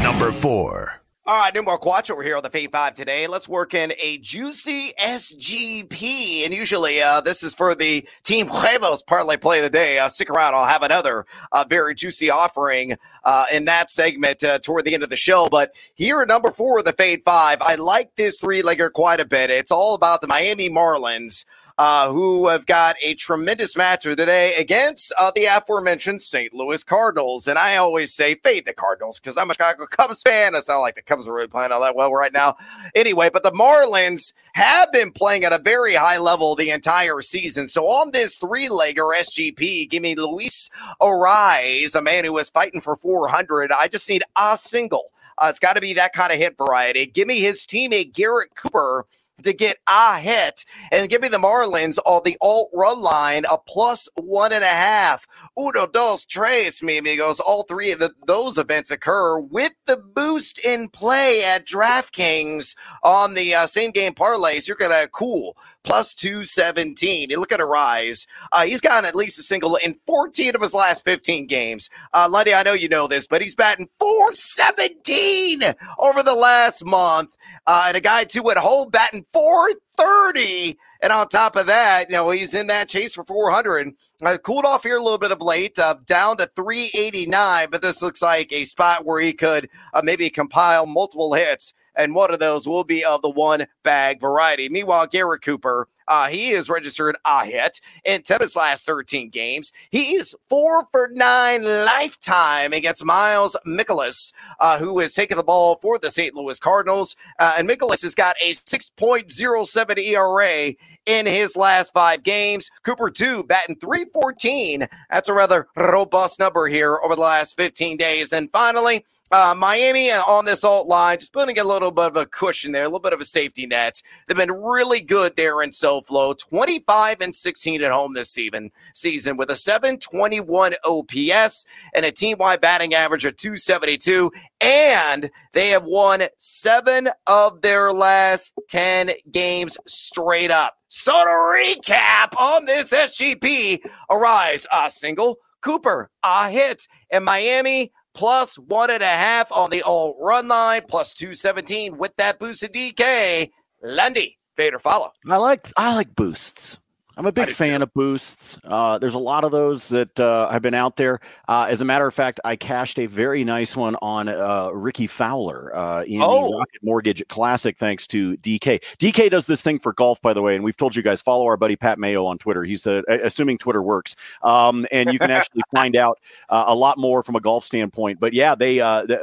Number 0.00 0.32
four. 0.32 1.02
All 1.28 1.36
right, 1.36 1.52
more 1.64 1.76
Quattro 1.76 2.14
over 2.14 2.22
here 2.22 2.36
on 2.36 2.44
the 2.44 2.50
Fade 2.50 2.70
5 2.70 2.94
today. 2.94 3.26
Let's 3.26 3.48
work 3.48 3.74
in 3.74 3.92
a 4.00 4.18
juicy 4.18 4.92
SGP. 4.96 6.44
And 6.44 6.54
usually 6.54 7.02
uh, 7.02 7.20
this 7.20 7.42
is 7.42 7.52
for 7.52 7.74
the 7.74 8.08
Team 8.22 8.46
Huevos 8.46 9.02
parlay 9.02 9.36
play 9.36 9.58
of 9.58 9.64
the 9.64 9.70
day. 9.70 9.98
Uh, 9.98 10.08
stick 10.08 10.30
around. 10.30 10.54
I'll 10.54 10.66
have 10.66 10.84
another 10.84 11.26
uh, 11.50 11.64
very 11.68 11.96
juicy 11.96 12.30
offering 12.30 12.96
uh, 13.24 13.46
in 13.52 13.64
that 13.64 13.90
segment 13.90 14.44
uh, 14.44 14.60
toward 14.60 14.84
the 14.84 14.94
end 14.94 15.02
of 15.02 15.10
the 15.10 15.16
show. 15.16 15.48
But 15.48 15.72
here 15.96 16.20
at 16.20 16.28
number 16.28 16.52
four 16.52 16.78
of 16.78 16.84
the 16.84 16.92
Fade 16.92 17.22
5, 17.24 17.60
I 17.60 17.74
like 17.74 18.14
this 18.14 18.38
three-legger 18.38 18.92
quite 18.92 19.18
a 19.18 19.24
bit. 19.24 19.50
It's 19.50 19.72
all 19.72 19.96
about 19.96 20.20
the 20.20 20.28
Miami 20.28 20.70
Marlins 20.70 21.44
uh, 21.78 22.10
who 22.10 22.48
have 22.48 22.64
got 22.66 22.96
a 23.02 23.14
tremendous 23.14 23.74
matchup 23.74 24.16
today 24.16 24.54
against 24.56 25.12
uh, 25.18 25.30
the 25.34 25.44
aforementioned 25.44 26.22
St. 26.22 26.54
Louis 26.54 26.82
Cardinals. 26.82 27.48
And 27.48 27.58
I 27.58 27.76
always 27.76 28.14
say 28.14 28.34
fade 28.36 28.64
the 28.64 28.72
Cardinals 28.72 29.20
because 29.20 29.36
I'm 29.36 29.50
a 29.50 29.54
Chicago 29.54 29.86
Cubs 29.86 30.22
fan. 30.22 30.54
It's 30.54 30.68
not 30.68 30.78
like 30.78 30.94
the 30.94 31.02
Cubs 31.02 31.28
are 31.28 31.34
really 31.34 31.48
playing 31.48 31.72
all 31.72 31.82
that 31.82 31.94
well 31.94 32.12
right 32.12 32.32
now. 32.32 32.56
Anyway, 32.94 33.28
but 33.30 33.42
the 33.42 33.52
Marlins 33.52 34.32
have 34.54 34.90
been 34.90 35.10
playing 35.10 35.44
at 35.44 35.52
a 35.52 35.58
very 35.58 35.94
high 35.94 36.18
level 36.18 36.54
the 36.54 36.70
entire 36.70 37.20
season. 37.20 37.68
So 37.68 37.84
on 37.84 38.10
this 38.12 38.38
three-legger 38.38 39.14
SGP, 39.14 39.90
give 39.90 40.02
me 40.02 40.14
Luis 40.14 40.70
Arraez, 41.00 41.94
a 41.94 42.00
man 42.00 42.24
who 42.24 42.32
was 42.32 42.48
fighting 42.48 42.80
for 42.80 42.96
400. 42.96 43.70
I 43.70 43.88
just 43.88 44.08
need 44.08 44.22
a 44.34 44.56
single. 44.58 45.12
Uh, 45.38 45.48
it's 45.50 45.58
got 45.58 45.74
to 45.74 45.82
be 45.82 45.92
that 45.92 46.14
kind 46.14 46.32
of 46.32 46.38
hit 46.38 46.56
variety. 46.56 47.04
Give 47.04 47.28
me 47.28 47.40
his 47.40 47.66
teammate 47.66 48.14
Garrett 48.14 48.54
Cooper 48.54 49.04
to 49.42 49.52
get 49.52 49.76
a 49.88 50.18
hit 50.18 50.64
and 50.90 51.08
give 51.08 51.20
me 51.22 51.28
the 51.28 51.38
Marlins 51.38 51.98
on 52.04 52.22
the 52.24 52.36
alt 52.40 52.70
run 52.72 53.00
line 53.00 53.44
a 53.50 53.58
plus 53.58 54.08
one 54.16 54.52
and 54.52 54.64
a 54.64 54.66
half. 54.66 55.26
Uno, 55.58 55.86
dos, 55.86 56.26
tres, 56.26 56.82
mi 56.82 56.98
amigos. 56.98 57.40
All 57.40 57.62
three 57.62 57.90
of 57.92 57.98
the, 57.98 58.12
those 58.26 58.58
events 58.58 58.90
occur 58.90 59.40
with 59.40 59.72
the 59.86 59.96
boost 59.96 60.58
in 60.58 60.88
play 60.88 61.42
at 61.44 61.66
DraftKings 61.66 62.76
on 63.02 63.32
the 63.32 63.54
uh, 63.54 63.66
same 63.66 63.90
game 63.90 64.12
parlays. 64.12 64.68
You're 64.68 64.76
going 64.76 64.90
to 64.90 65.08
cool 65.08 65.56
plus 65.82 66.12
217. 66.12 67.30
You 67.30 67.40
look 67.40 67.52
at 67.52 67.60
Arraez. 67.60 68.26
Uh, 68.52 68.64
he's 68.64 68.82
gotten 68.82 69.06
at 69.06 69.14
least 69.14 69.38
a 69.38 69.42
single 69.42 69.76
in 69.76 69.98
14 70.06 70.54
of 70.54 70.60
his 70.60 70.74
last 70.74 71.04
15 71.04 71.46
games. 71.46 71.88
Uh, 72.12 72.28
Lundy, 72.30 72.52
I 72.52 72.62
know 72.62 72.74
you 72.74 72.88
know 72.88 73.06
this, 73.06 73.26
but 73.26 73.40
he's 73.40 73.54
batting 73.54 73.88
417 73.98 75.74
over 75.98 76.22
the 76.22 76.34
last 76.34 76.84
month. 76.84 77.34
Uh, 77.66 77.84
and 77.88 77.96
a 77.96 78.00
guy 78.00 78.24
too 78.24 78.50
at 78.50 78.58
home 78.58 78.90
batting 78.90 79.24
430. 79.32 80.76
And 81.06 81.12
on 81.12 81.28
top 81.28 81.54
of 81.54 81.66
that, 81.66 82.10
you 82.10 82.16
know, 82.16 82.30
he's 82.30 82.52
in 82.52 82.66
that 82.66 82.88
chase 82.88 83.14
for 83.14 83.22
400. 83.22 83.94
Uh, 84.24 84.38
cooled 84.38 84.64
off 84.64 84.82
here 84.82 84.96
a 84.96 85.00
little 85.00 85.18
bit 85.18 85.30
of 85.30 85.40
late, 85.40 85.78
uh, 85.78 85.94
down 86.04 86.36
to 86.38 86.50
389. 86.56 87.68
But 87.70 87.80
this 87.80 88.02
looks 88.02 88.20
like 88.20 88.52
a 88.52 88.64
spot 88.64 89.06
where 89.06 89.20
he 89.20 89.32
could 89.32 89.68
uh, 89.94 90.00
maybe 90.02 90.28
compile 90.28 90.84
multiple 90.84 91.32
hits. 91.32 91.74
And 91.94 92.12
one 92.12 92.32
of 92.32 92.40
those 92.40 92.66
will 92.66 92.82
be 92.82 93.04
of 93.04 93.22
the 93.22 93.30
one 93.30 93.66
bag 93.84 94.20
variety. 94.20 94.68
Meanwhile, 94.68 95.06
Garrett 95.06 95.42
Cooper 95.42 95.86
uh, 96.08 96.28
he 96.28 96.50
is 96.50 96.68
registered 96.68 97.16
a 97.24 97.44
hit 97.44 97.80
in 98.04 98.22
10 98.22 98.36
of 98.36 98.40
his 98.42 98.56
last 98.56 98.86
13 98.86 99.30
games. 99.30 99.72
He 99.90 100.14
is 100.14 100.36
four 100.48 100.86
for 100.90 101.10
nine 101.12 101.64
lifetime 101.64 102.72
against 102.72 103.04
Miles 103.04 103.56
Mikolas, 103.66 104.32
uh, 104.60 104.78
who 104.78 104.98
has 105.00 105.14
taken 105.14 105.36
the 105.36 105.44
ball 105.44 105.78
for 105.82 105.98
the 105.98 106.10
St. 106.10 106.34
Louis 106.34 106.58
Cardinals. 106.58 107.16
Uh, 107.38 107.54
and 107.58 107.68
Mikolas 107.68 108.02
has 108.02 108.14
got 108.14 108.36
a 108.42 108.52
6.07 108.52 109.98
ERA 109.98 110.74
in 111.06 111.26
his 111.26 111.56
last 111.56 111.92
five 111.92 112.22
games. 112.22 112.70
Cooper, 112.84 113.10
too, 113.10 113.44
batting 113.44 113.76
314. 113.76 114.86
That's 115.10 115.28
a 115.28 115.34
rather 115.34 115.68
robust 115.76 116.38
number 116.38 116.66
here 116.68 116.98
over 117.04 117.14
the 117.14 117.20
last 117.20 117.56
15 117.56 117.96
days. 117.96 118.32
And 118.32 118.50
finally, 118.52 119.04
uh, 119.32 119.54
Miami 119.56 120.12
on 120.12 120.44
this 120.44 120.64
alt 120.64 120.86
line, 120.86 121.18
just 121.18 121.32
putting 121.32 121.58
a 121.58 121.64
little 121.64 121.90
bit 121.90 122.06
of 122.06 122.16
a 122.16 122.26
cushion 122.26 122.72
there, 122.72 122.84
a 122.84 122.86
little 122.86 123.00
bit 123.00 123.12
of 123.12 123.20
a 123.20 123.24
safety 123.24 123.66
net. 123.66 124.00
They've 124.26 124.36
been 124.36 124.52
really 124.52 125.00
good 125.00 125.36
there 125.36 125.62
in 125.62 125.72
SoFlo, 126.02 126.36
25 126.36 127.20
and 127.20 127.34
16 127.34 127.82
at 127.82 127.90
home 127.90 128.14
this 128.14 128.30
season, 128.30 128.70
season 128.94 129.36
with 129.36 129.50
a 129.50 129.56
721 129.56 130.74
OPS 130.84 131.66
and 131.94 132.04
a 132.04 132.12
team 132.12 132.38
wide 132.38 132.60
batting 132.60 132.94
average 132.94 133.24
of 133.24 133.36
272. 133.36 134.30
And 134.60 135.30
they 135.52 135.68
have 135.68 135.84
won 135.84 136.22
seven 136.38 137.08
of 137.26 137.62
their 137.62 137.92
last 137.92 138.54
10 138.68 139.10
games 139.30 139.76
straight 139.86 140.50
up. 140.50 140.74
So 140.88 141.12
to 141.12 141.30
recap 141.30 142.38
on 142.38 142.64
this 142.66 142.92
SGP, 142.92 143.80
Arraez 144.10 144.66
a 144.72 144.90
single, 144.90 145.38
Cooper 145.62 146.10
a 146.22 146.50
hit, 146.50 146.86
and 147.10 147.24
Miami 147.24 147.92
plus 148.14 148.58
one 148.58 148.90
and 148.90 149.02
a 149.02 149.06
half 149.06 149.52
on 149.52 149.68
the 149.70 149.82
alt 149.82 150.16
run 150.20 150.48
line, 150.48 150.82
plus 150.88 151.12
217 151.14 151.98
with 151.98 152.16
that 152.16 152.38
boosted 152.38 152.72
DK. 152.72 153.50
Lundy, 153.82 154.38
fade 154.56 154.74
or 154.74 154.78
follow. 154.78 155.12
I 155.28 155.36
like 155.36 155.70
I 155.76 155.94
like 155.94 156.14
boosts. 156.14 156.78
I'm 157.18 157.24
a 157.24 157.32
big 157.32 157.48
fan 157.48 157.80
too. 157.80 157.84
of 157.84 157.94
boosts. 157.94 158.58
Uh, 158.62 158.98
there's 158.98 159.14
a 159.14 159.18
lot 159.18 159.44
of 159.44 159.50
those 159.50 159.88
that 159.88 160.20
uh, 160.20 160.50
have 160.50 160.60
been 160.60 160.74
out 160.74 160.96
there. 160.96 161.20
Uh, 161.48 161.66
as 161.70 161.80
a 161.80 161.84
matter 161.84 162.06
of 162.06 162.12
fact, 162.12 162.40
I 162.44 162.56
cashed 162.56 162.98
a 162.98 163.06
very 163.06 163.42
nice 163.42 163.74
one 163.74 163.96
on 164.02 164.28
uh, 164.28 164.68
Rickie 164.68 165.06
Fowler 165.06 165.74
uh, 165.74 166.02
in 166.02 166.20
oh. 166.22 166.50
the 166.50 166.58
Rocket 166.58 166.82
Mortgage 166.82 167.26
Classic, 167.28 167.78
thanks 167.78 168.06
to 168.08 168.36
DK. 168.38 168.82
DK 168.98 169.30
does 169.30 169.46
this 169.46 169.62
thing 169.62 169.78
for 169.78 169.94
golf, 169.94 170.20
by 170.20 170.34
the 170.34 170.42
way, 170.42 170.56
and 170.56 170.62
we've 170.62 170.76
told 170.76 170.94
you 170.94 171.02
guys 171.02 171.22
follow 171.22 171.46
our 171.46 171.56
buddy 171.56 171.74
Pat 171.74 171.98
Mayo 171.98 172.26
on 172.26 172.36
Twitter. 172.36 172.64
He's 172.64 172.82
the 172.82 173.02
assuming 173.24 173.56
Twitter 173.56 173.82
works, 173.82 174.14
um, 174.42 174.86
and 174.92 175.10
you 175.10 175.18
can 175.18 175.30
actually 175.30 175.62
find 175.74 175.96
out 175.96 176.20
uh, 176.50 176.64
a 176.66 176.74
lot 176.74 176.98
more 176.98 177.22
from 177.22 177.34
a 177.34 177.40
golf 177.40 177.64
standpoint. 177.64 178.20
But 178.20 178.34
yeah, 178.34 178.54
they 178.54 178.76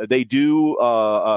they 0.08 0.24
do 0.24 0.78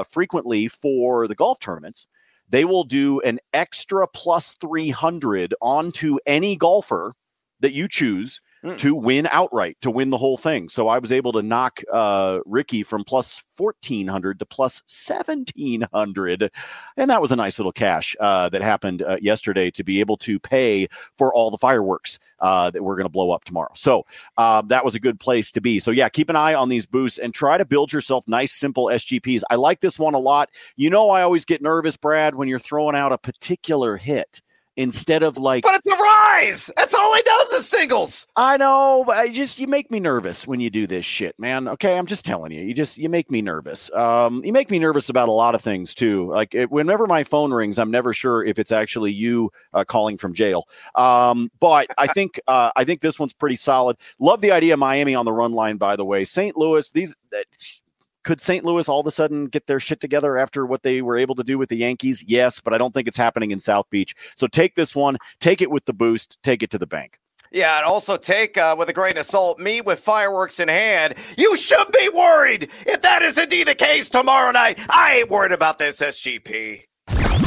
frequently 0.09 0.69
for 0.69 1.27
the 1.27 1.35
golf 1.35 1.59
tournaments 1.59 2.07
they 2.49 2.65
will 2.65 2.83
do 2.83 3.19
an 3.21 3.39
extra 3.53 4.07
plus 4.07 4.55
300 4.61 5.53
onto 5.61 6.17
any 6.25 6.55
golfer 6.55 7.13
that 7.59 7.73
you 7.73 7.87
choose 7.87 8.39
mm. 8.67 8.77
to 8.77 8.95
win 8.95 9.27
outright, 9.31 9.77
to 9.81 9.91
win 9.91 10.09
the 10.09 10.17
whole 10.17 10.37
thing. 10.37 10.69
So 10.69 10.87
I 10.87 10.99
was 10.99 11.11
able 11.11 11.31
to 11.33 11.41
knock 11.41 11.81
uh, 11.91 12.39
Rickie 12.45 12.83
from 12.83 13.03
plus 13.03 13.43
1400 13.57 14.39
to 14.39 14.45
plus 14.45 14.81
1700. 14.87 16.51
And 16.97 17.09
that 17.09 17.21
was 17.21 17.31
a 17.31 17.35
nice 17.35 17.59
little 17.59 17.71
cash 17.71 18.15
uh, 18.19 18.49
that 18.49 18.61
happened 18.61 19.01
uh, 19.01 19.17
yesterday 19.21 19.71
to 19.71 19.83
be 19.83 19.99
able 19.99 20.17
to 20.17 20.39
pay 20.39 20.87
for 21.17 21.33
all 21.33 21.51
the 21.51 21.57
fireworks 21.57 22.19
uh, 22.39 22.69
that 22.71 22.83
we're 22.83 22.95
going 22.95 23.05
to 23.05 23.09
blow 23.09 23.31
up 23.31 23.43
tomorrow. 23.43 23.71
So 23.75 24.05
uh, 24.37 24.61
that 24.63 24.85
was 24.85 24.95
a 24.95 24.99
good 24.99 25.19
place 25.19 25.51
to 25.53 25.61
be. 25.61 25.79
So, 25.79 25.91
yeah, 25.91 26.09
keep 26.09 26.29
an 26.29 26.35
eye 26.35 26.53
on 26.53 26.69
these 26.69 26.85
boosts 26.85 27.17
and 27.17 27.33
try 27.33 27.57
to 27.57 27.65
build 27.65 27.91
yourself 27.91 28.27
nice, 28.27 28.51
simple 28.51 28.85
SGPs. 28.85 29.43
I 29.49 29.55
like 29.55 29.81
this 29.81 29.97
one 29.97 30.13
a 30.13 30.19
lot. 30.19 30.49
You 30.75 30.89
know, 30.89 31.09
I 31.09 31.21
always 31.23 31.45
get 31.45 31.61
nervous, 31.61 31.97
Brad, 31.97 32.35
when 32.35 32.47
you're 32.47 32.59
throwing 32.59 32.95
out 32.95 33.11
a 33.11 33.17
particular 33.17 33.97
hit 33.97 34.41
instead 34.77 35.23
of 35.23 35.37
like 35.37 35.63
but 35.63 35.75
it's 35.75 35.87
Arraez! 35.87 36.71
That's 36.77 36.93
all 36.93 37.13
he 37.15 37.21
does 37.23 37.51
is 37.53 37.67
singles! 37.67 38.27
I 38.35 38.57
know 38.57 39.03
but 39.05 39.17
i 39.17 39.27
just 39.27 39.59
you 39.59 39.67
make 39.67 39.91
me 39.91 39.99
nervous 39.99 40.47
when 40.47 40.59
you 40.59 40.69
do 40.69 40.87
this 40.87 41.05
shit 41.05 41.37
man. 41.37 41.67
Okay 41.67 41.97
i'm 41.97 42.05
just 42.05 42.23
telling 42.23 42.51
you 42.51 42.61
you 42.61 42.73
just 42.73 42.97
you 42.97 43.09
make 43.09 43.29
me 43.29 43.41
nervous. 43.41 43.91
Um 43.93 44.43
you 44.45 44.53
make 44.53 44.71
me 44.71 44.79
nervous 44.79 45.09
about 45.09 45.29
a 45.29 45.31
lot 45.33 45.55
of 45.55 45.61
things 45.61 45.93
too. 45.93 46.31
Like 46.31 46.55
it, 46.55 46.71
whenever 46.71 47.07
my 47.07 47.23
phone 47.23 47.51
rings 47.51 47.79
i'm 47.79 47.91
never 47.91 48.13
sure 48.13 48.45
if 48.45 48.59
it's 48.59 48.71
actually 48.71 49.11
you 49.11 49.51
uh, 49.73 49.83
calling 49.83 50.17
from 50.17 50.33
jail. 50.33 50.67
Um 50.95 51.51
but 51.59 51.87
i 51.97 52.07
think 52.13 52.39
uh 52.47 52.71
i 52.75 52.83
think 52.83 53.01
this 53.01 53.19
one's 53.19 53.33
pretty 53.33 53.55
solid. 53.57 53.97
Love 54.19 54.41
the 54.41 54.51
idea 54.51 54.73
of 54.73 54.79
miami 54.79 55.15
on 55.15 55.25
the 55.25 55.33
run 55.33 55.51
line 55.51 55.77
by 55.77 55.95
the 55.95 56.05
way. 56.05 56.23
St 56.23 56.55
louis 56.55 56.91
these 56.91 57.15
uh, 57.35 57.39
could 58.23 58.41
St. 58.41 58.65
Louis 58.65 58.89
all 58.89 58.99
of 58.99 59.07
a 59.07 59.11
sudden 59.11 59.45
get 59.45 59.67
their 59.67 59.79
shit 59.79 59.99
together 59.99 60.37
after 60.37 60.65
what 60.65 60.83
they 60.83 61.01
were 61.01 61.17
able 61.17 61.35
to 61.35 61.43
do 61.43 61.57
with 61.57 61.69
the 61.69 61.77
Yankees? 61.77 62.23
Yes, 62.27 62.59
but 62.59 62.73
I 62.73 62.77
don't 62.77 62.93
think 62.93 63.07
it's 63.07 63.17
happening 63.17 63.51
in 63.51 63.59
South 63.59 63.89
Beach. 63.89 64.15
So 64.35 64.47
take 64.47 64.75
this 64.75 64.95
one, 64.95 65.17
take 65.39 65.61
it 65.61 65.71
with 65.71 65.85
the 65.85 65.93
boost, 65.93 66.37
take 66.43 66.63
it 66.63 66.69
to 66.71 66.77
the 66.77 66.87
bank. 66.87 67.19
Yeah, 67.51 67.77
and 67.77 67.85
also 67.85 68.17
take 68.17 68.57
uh, 68.57 68.75
with 68.77 68.89
a 68.89 68.93
grain 68.93 69.17
of 69.17 69.25
salt 69.25 69.59
me 69.59 69.81
with 69.81 69.99
fireworks 69.99 70.59
in 70.59 70.67
hand. 70.67 71.15
You 71.37 71.55
should 71.55 71.91
be 71.91 72.09
worried 72.13 72.69
if 72.85 73.01
that 73.01 73.21
is 73.21 73.37
indeed 73.37 73.67
the 73.67 73.75
case 73.75 74.09
tomorrow 74.09 74.51
night. 74.51 74.79
I 74.89 75.19
ain't 75.19 75.29
worried 75.29 75.53
about 75.53 75.79
this 75.79 76.01
SGP. 76.01 76.83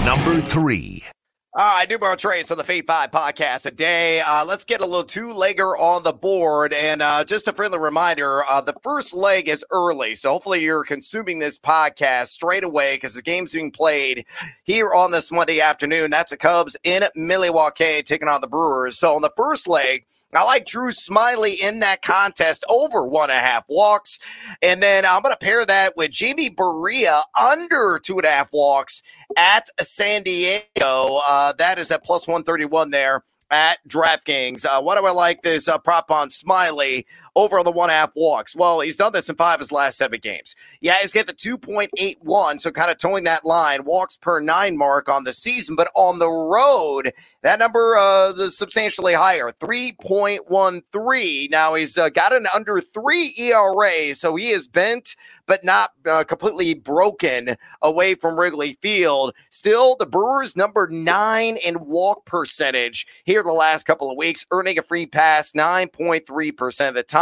Number 0.04 0.40
three. 0.40 1.04
All 1.52 1.78
right, 1.78 1.88
numero 1.90 2.14
trace 2.14 2.52
on 2.52 2.58
the 2.58 2.64
Fade 2.64 2.86
5 2.86 3.10
podcast 3.10 3.62
today. 3.62 4.20
Uh, 4.20 4.44
let's 4.44 4.62
get 4.62 4.82
a 4.82 4.86
little 4.86 5.02
two 5.02 5.34
legger 5.34 5.76
on 5.80 6.04
the 6.04 6.12
board. 6.12 6.72
And 6.72 7.02
uh, 7.02 7.24
just 7.24 7.48
a 7.48 7.52
friendly 7.52 7.80
reminder 7.80 8.44
uh, 8.44 8.60
the 8.60 8.76
first 8.84 9.16
leg 9.16 9.48
is 9.48 9.64
early. 9.72 10.14
So 10.14 10.30
hopefully 10.30 10.62
you're 10.62 10.84
consuming 10.84 11.40
this 11.40 11.58
podcast 11.58 12.28
straight 12.28 12.62
away 12.62 12.94
because 12.94 13.16
the 13.16 13.22
game's 13.22 13.52
being 13.52 13.72
played 13.72 14.26
here 14.62 14.94
on 14.94 15.10
this 15.10 15.32
Monday 15.32 15.60
afternoon. 15.60 16.12
That's 16.12 16.30
the 16.30 16.36
Cubs 16.36 16.76
in 16.84 17.02
Milwaukee 17.16 18.04
taking 18.04 18.28
on 18.28 18.40
the 18.40 18.46
Brewers. 18.46 18.96
So 18.96 19.16
on 19.16 19.22
the 19.22 19.32
first 19.36 19.66
leg, 19.66 20.06
I 20.32 20.44
like 20.44 20.66
Drew 20.66 20.92
Smyly 20.92 21.60
in 21.60 21.80
that 21.80 22.02
contest 22.02 22.64
over 22.68 23.04
one 23.04 23.30
and 23.30 23.40
a 23.40 23.42
half 23.42 23.64
walks. 23.66 24.20
And 24.62 24.80
then 24.80 25.04
I'm 25.04 25.22
going 25.22 25.34
to 25.34 25.44
pair 25.44 25.66
that 25.66 25.96
with 25.96 26.12
Jamie 26.12 26.50
Barria 26.50 27.22
under 27.36 27.98
two 28.00 28.18
and 28.18 28.24
a 28.24 28.30
half 28.30 28.52
walks 28.52 29.02
at 29.36 29.66
San 29.80 30.22
Diego. 30.22 31.20
Uh, 31.28 31.52
that 31.58 31.78
is 31.78 31.90
at 31.90 32.04
plus 32.04 32.26
131 32.26 32.90
there 32.90 33.24
at 33.50 33.78
DraftKings. 33.88 34.64
Uh, 34.64 34.80
what 34.80 34.98
do 34.98 35.06
I 35.06 35.10
like 35.10 35.42
this 35.42 35.68
uh, 35.68 35.78
prop 35.78 36.10
on 36.10 36.28
Smyly 36.28 37.04
over 37.36 37.58
on 37.58 37.64
the 37.64 37.72
one 37.72 37.90
half 37.90 38.10
walks? 38.14 38.56
Well, 38.56 38.80
he's 38.80 38.96
done 38.96 39.12
this 39.12 39.28
in 39.28 39.36
five 39.36 39.54
of 39.54 39.60
his 39.60 39.72
last 39.72 39.98
seven 39.98 40.20
games. 40.20 40.56
Yeah, 40.80 40.96
he's 41.00 41.12
get 41.12 41.26
the 41.26 41.32
2.81, 41.32 42.60
so 42.60 42.70
kind 42.70 42.90
of 42.90 42.98
toeing 42.98 43.24
that 43.24 43.44
line, 43.44 43.84
walks 43.84 44.16
per 44.16 44.40
nine 44.40 44.76
mark 44.76 45.08
on 45.08 45.24
the 45.24 45.32
season, 45.32 45.76
but 45.76 45.90
on 45.94 46.18
the 46.18 46.30
road, 46.30 47.12
that 47.42 47.58
number 47.58 47.96
uh, 47.96 48.32
is 48.32 48.56
substantially 48.56 49.14
higher, 49.14 49.50
3.13. 49.60 51.50
Now 51.50 51.74
he's 51.74 51.96
uh, 51.96 52.08
got 52.10 52.32
an 52.32 52.46
under 52.54 52.80
three 52.80 53.34
ERA, 53.38 54.14
so 54.14 54.36
he 54.36 54.50
is 54.50 54.68
bent 54.68 55.16
but 55.50 55.64
not 55.64 55.90
uh, 56.06 56.22
completely 56.22 56.74
broken 56.74 57.56
away 57.82 58.14
from 58.14 58.38
Wrigley 58.38 58.78
Field. 58.80 59.34
Still, 59.50 59.96
the 59.96 60.06
Brewers 60.06 60.54
number 60.54 60.86
nine 60.86 61.56
in 61.56 61.86
walk 61.86 62.24
percentage 62.24 63.04
here 63.24 63.42
the 63.42 63.52
last 63.52 63.82
couple 63.82 64.08
of 64.08 64.16
weeks, 64.16 64.46
earning 64.52 64.78
a 64.78 64.82
free 64.82 65.06
pass 65.06 65.50
9.3% 65.50 66.88
of 66.88 66.94
the 66.94 67.02
time. 67.02 67.19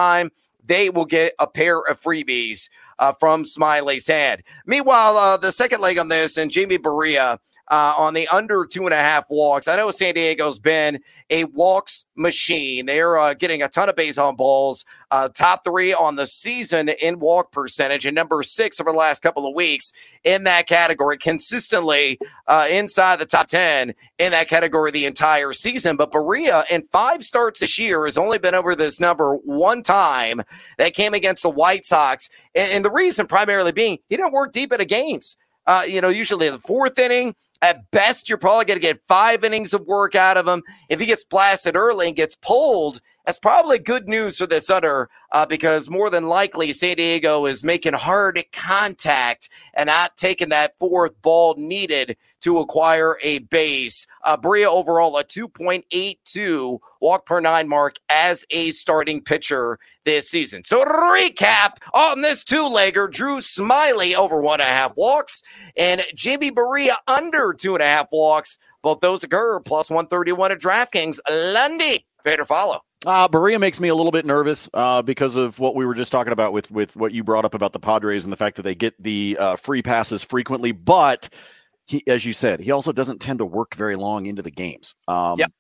They 0.65 0.91
will 0.91 1.07
get 1.07 1.33
a 1.39 1.47
pair 1.47 1.79
of 1.81 2.01
freebies 2.01 2.69
uh, 2.99 3.13
from 3.13 3.45
Smyly's 3.45 4.07
hand. 4.07 4.43
Meanwhile, 4.67 5.17
uh, 5.17 5.37
the 5.37 5.53
second 5.53 5.81
leg 5.81 5.99
on 5.99 6.09
this, 6.09 6.37
and 6.37 6.51
Jamie 6.51 6.79
Barria 6.79 7.39
uh, 7.71 7.95
on 7.97 8.15
the 8.15 8.27
under 8.29 8.65
two 8.65 8.85
and 8.85 8.95
a 8.95 8.99
half 8.99 9.25
walks. 9.29 9.69
I 9.69 9.77
know 9.77 9.91
San 9.91 10.15
Diego's 10.15 10.59
been 10.59 11.01
a 11.31 11.45
walks 11.45 12.07
machine. 12.17 12.87
They're 12.87 13.19
uh, 13.19 13.35
getting 13.35 13.63
a 13.63 13.69
ton 13.69 13.89
of 13.89 13.97
base 13.97 14.17
on 14.17 14.37
balls, 14.37 14.85
uh, 15.11 15.29
top 15.29 15.65
three 15.65 15.93
on 15.93 16.17
the 16.17 16.27
season 16.27 16.89
in 16.89 17.19
walk 17.19 17.53
percentage, 17.53 18.07
and 18.07 18.15
number 18.15 18.43
six 18.43 18.81
over 18.81 18.91
the 18.91 18.97
last 18.97 19.23
couple 19.23 19.47
of 19.47 19.55
weeks 19.55 19.93
in 20.25 20.45
that 20.45 20.67
category, 20.67 21.19
consistently 21.19 22.19
uh, 22.47 22.67
inside 22.71 23.19
the 23.19 23.27
top 23.27 23.49
10 23.49 23.95
in 24.19 24.31
that 24.33 24.49
category 24.49 24.91
the 24.91 25.05
entire 25.05 25.53
season. 25.53 25.97
But 25.97 26.13
Barria, 26.13 26.65
in 26.71 26.89
five 26.91 27.25
starts 27.25 27.61
this 27.61 27.79
year, 27.79 28.05
has 28.05 28.17
only 28.19 28.39
been 28.39 28.55
over 28.55 28.75
this 28.75 28.99
number 28.99 29.35
one 29.37 29.83
time. 29.83 30.43
That 30.79 30.95
came 30.95 31.15
against 31.15 31.43
the 31.43 31.51
White 31.51 31.85
Sox. 31.85 32.31
And, 32.55 32.73
and 32.73 32.85
the 32.85 32.91
reason 32.91 33.27
primarily 33.27 33.73
being 33.73 33.99
he 34.09 34.17
didn't 34.17 34.33
work 34.33 34.53
deep 34.53 34.73
into 34.73 34.85
games. 34.85 35.37
Uh, 35.69 35.83
you 35.87 36.01
know, 36.01 36.09
usually 36.09 36.49
the 36.49 36.59
fourth 36.59 36.99
inning, 36.99 37.35
at 37.61 37.91
best, 37.91 38.29
you're 38.29 38.39
probably 38.39 38.65
going 38.65 38.81
to 38.81 38.87
get 38.87 39.03
five 39.07 39.45
innings 39.45 39.75
of 39.75 39.83
work 39.83 40.15
out 40.15 40.39
of 40.39 40.49
him. 40.49 40.63
If 40.89 40.99
he 40.99 41.05
gets 41.05 41.25
blasted 41.25 41.77
early 41.77 42.07
and 42.09 42.17
gets 42.17 42.37
pulled, 42.37 43.03
that's 43.29 43.39
probably 43.39 43.79
good 43.79 44.09
news 44.09 44.39
for 44.39 44.47
this 44.47 44.71
under 44.71 45.11
uh, 45.33 45.45
because 45.45 45.91
more 45.91 46.09
than 46.09 46.29
likely 46.29 46.73
San 46.73 46.97
Diego 46.97 47.45
is 47.45 47.63
making 47.63 47.93
hard 47.93 48.43
contact 48.55 49.51
and 49.75 49.89
not 49.89 50.17
taking 50.17 50.49
that 50.49 50.73
fourth 50.81 51.13
ball 51.21 51.55
needed 51.59 52.17
to 52.41 52.57
acquire 52.57 53.19
a 53.23 53.41
base. 53.41 54.07
Uh, 54.25 54.35
Barria 54.39 54.65
overall 54.65 55.19
a 55.19 55.25
2.82 55.25 56.79
walk 57.03 57.27
per 57.27 57.39
nine 57.39 57.69
mark 57.69 57.97
as 58.09 58.47
a 58.51 58.71
starting 58.71 59.21
pitcher 59.21 59.79
this 60.07 60.31
season. 60.31 60.65
So 60.65 60.83
to 60.83 60.91
recap 60.91 61.73
on 61.93 62.23
this 62.23 62.43
two-legger, 62.43 63.13
Drew 63.13 63.41
Smyly 63.41 64.15
over 64.15 64.41
one 64.41 64.63
and 64.63 64.71
a 64.71 64.73
half 64.73 64.97
walks 64.97 65.43
and 65.77 66.01
Jimmy 66.15 66.51
Barria 66.51 66.95
under 67.07 67.53
two 67.53 67.75
and 67.75 67.83
a 67.83 67.87
half 67.87 68.07
walks. 68.11 68.57
Both 68.83 69.01
those 69.01 69.23
occur 69.23 69.61
plus 69.61 69.91
131 69.91 70.53
at 70.53 70.61
DraftKings. 70.61 71.19
Lundy, 71.29 72.07
fade 72.25 72.41
or 72.41 72.47
follow. 72.47 72.81
Uh, 73.07 73.29
Barria 73.29 73.61
makes 73.61 73.79
me 73.79 73.89
a 73.89 73.95
little 73.95 74.11
bit 74.11 74.27
nervous 74.27 74.69
uh, 74.75 75.03
because 75.03 75.37
of 75.37 75.59
what 75.61 75.77
we 75.77 75.87
were 75.87 75.95
just 75.95 76.11
talking 76.11 76.33
about 76.33 76.53
with 76.53 76.71
with 76.71 76.97
what 76.97 77.13
you 77.13 77.23
brought 77.23 77.45
up 77.45 77.55
about 77.55 77.73
the 77.73 77.79
Padres 77.79 78.25
and 78.25 78.33
the 78.33 78.37
fact 78.37 78.57
that 78.57 78.63
they 78.63 78.75
get 78.75 79.01
the 79.01 79.37
uh, 79.39 79.57
free 79.57 79.83
passes 79.83 80.25
frequently. 80.25 80.73
But 80.73 81.29
he, 81.87 82.03
as 82.09 82.25
you 82.25 82.33
said, 82.33 82.61
he 82.61 82.73
also 82.73 82.91
doesn't 82.91 83.21
tend 83.21 83.39
to 83.39 83.47
work 83.47 83.77
very 83.77 83.95
long 83.95 84.27
into 84.27 84.43
the 84.43 84.51
games. 84.51 84.95
Um, 85.07 85.39
yep. 85.39 85.53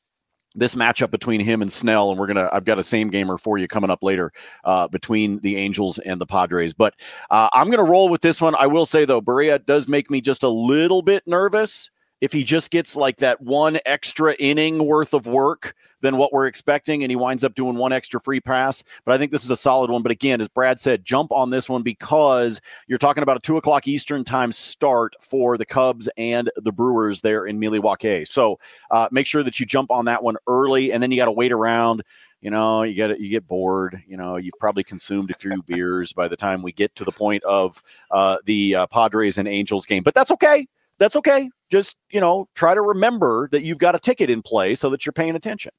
This 0.54 0.74
matchup 0.74 1.12
between 1.12 1.38
him 1.38 1.62
and 1.62 1.72
Snell, 1.72 2.10
and 2.10 2.18
we're 2.18 2.26
gonna. 2.26 2.48
I've 2.52 2.64
got 2.64 2.80
a 2.80 2.84
same 2.84 3.08
gamer 3.08 3.38
for 3.38 3.56
you 3.56 3.68
coming 3.68 3.90
up 3.90 4.02
later 4.02 4.32
uh, 4.64 4.88
between 4.88 5.38
the 5.38 5.58
Angels 5.58 5.98
and 5.98 6.20
the 6.20 6.26
Padres. 6.26 6.74
But 6.74 6.94
uh, 7.30 7.48
I'm 7.52 7.70
gonna 7.70 7.84
roll 7.84 8.08
with 8.08 8.22
this 8.22 8.40
one. 8.40 8.56
I 8.56 8.66
will 8.66 8.86
say 8.86 9.04
though, 9.04 9.20
Barria 9.20 9.64
does 9.64 9.86
make 9.86 10.10
me 10.10 10.20
just 10.20 10.42
a 10.42 10.48
little 10.48 11.02
bit 11.02 11.22
nervous 11.26 11.90
if 12.20 12.32
he 12.32 12.44
just 12.44 12.70
gets 12.70 12.96
like 12.96 13.18
that 13.18 13.40
one 13.40 13.78
extra 13.86 14.34
inning 14.34 14.84
worth 14.84 15.14
of 15.14 15.26
work 15.26 15.74
than 16.00 16.16
what 16.16 16.32
we're 16.32 16.46
expecting 16.46 17.02
and 17.02 17.10
he 17.10 17.16
winds 17.16 17.44
up 17.44 17.54
doing 17.54 17.76
one 17.76 17.92
extra 17.92 18.20
free 18.20 18.40
pass. 18.40 18.82
But 19.04 19.14
I 19.14 19.18
think 19.18 19.32
this 19.32 19.44
is 19.44 19.50
a 19.50 19.56
solid 19.56 19.90
one. 19.90 20.02
But 20.02 20.12
again, 20.12 20.40
as 20.40 20.48
Brad 20.48 20.78
said, 20.78 21.04
jump 21.04 21.32
on 21.32 21.50
this 21.50 21.68
one 21.68 21.82
because 21.82 22.60
you're 22.86 22.98
talking 22.98 23.22
about 23.22 23.36
a 23.36 23.40
two 23.40 23.56
o'clock 23.56 23.88
Eastern 23.88 24.24
time 24.24 24.52
start 24.52 25.14
for 25.20 25.58
the 25.58 25.66
Cubs 25.66 26.08
and 26.16 26.50
the 26.56 26.72
Brewers 26.72 27.20
there 27.20 27.46
in 27.46 27.58
Milwaukee. 27.58 28.24
So 28.24 28.58
uh, 28.90 29.08
make 29.10 29.26
sure 29.26 29.42
that 29.42 29.58
you 29.58 29.66
jump 29.66 29.90
on 29.90 30.04
that 30.06 30.22
one 30.22 30.36
early 30.46 30.92
and 30.92 31.02
then 31.02 31.10
you 31.10 31.16
got 31.16 31.26
to 31.26 31.32
wait 31.32 31.52
around 31.52 32.02
you 32.40 32.50
know 32.50 32.84
you 32.84 32.94
get 32.94 33.18
you 33.18 33.28
get 33.28 33.48
bored 33.48 34.00
you 34.06 34.16
know 34.16 34.36
you've 34.36 34.54
probably 34.60 34.84
consumed 34.84 35.28
a 35.30 35.34
few 35.34 35.60
beers 35.64 36.12
by 36.12 36.28
the 36.28 36.36
time 36.36 36.62
we 36.62 36.70
get 36.70 36.94
to 36.94 37.04
the 37.04 37.10
point 37.10 37.42
of 37.42 37.82
uh, 38.12 38.38
the 38.44 38.76
uh, 38.76 38.86
padres 38.86 39.38
and 39.38 39.48
angels 39.48 39.84
game 39.84 40.04
but 40.04 40.14
that's 40.14 40.30
okay 40.30 40.64
that's 40.98 41.16
okay. 41.16 41.50
Just, 41.70 41.96
you 42.10 42.20
know, 42.20 42.46
try 42.54 42.74
to 42.74 42.82
remember 42.82 43.48
that 43.52 43.62
you've 43.62 43.78
got 43.78 43.94
a 43.94 43.98
ticket 43.98 44.30
in 44.30 44.42
play 44.42 44.74
so 44.74 44.90
that 44.90 45.04
you're 45.06 45.12
paying 45.12 45.36
attention. 45.36 45.72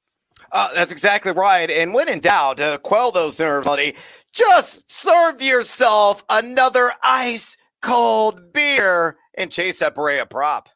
Uh, 0.52 0.70
that's 0.74 0.92
exactly 0.92 1.32
right. 1.32 1.70
And 1.70 1.94
when 1.94 2.08
in 2.10 2.20
doubt, 2.20 2.58
to 2.58 2.80
quell 2.84 3.12
those 3.12 3.40
nerves, 3.40 3.68
buddy, 3.68 3.96
just 4.32 4.90
serve 4.92 5.42
yourself 5.42 6.24
another 6.30 6.92
ice 7.04 7.58
cold 7.82 8.54
beer 8.54 9.18
and 9.36 9.52
chase 9.52 9.80
that 9.80 9.96
Barria 9.96 10.30
prop. 10.30 10.70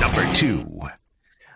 Number 0.00 0.32
two. 0.32 0.88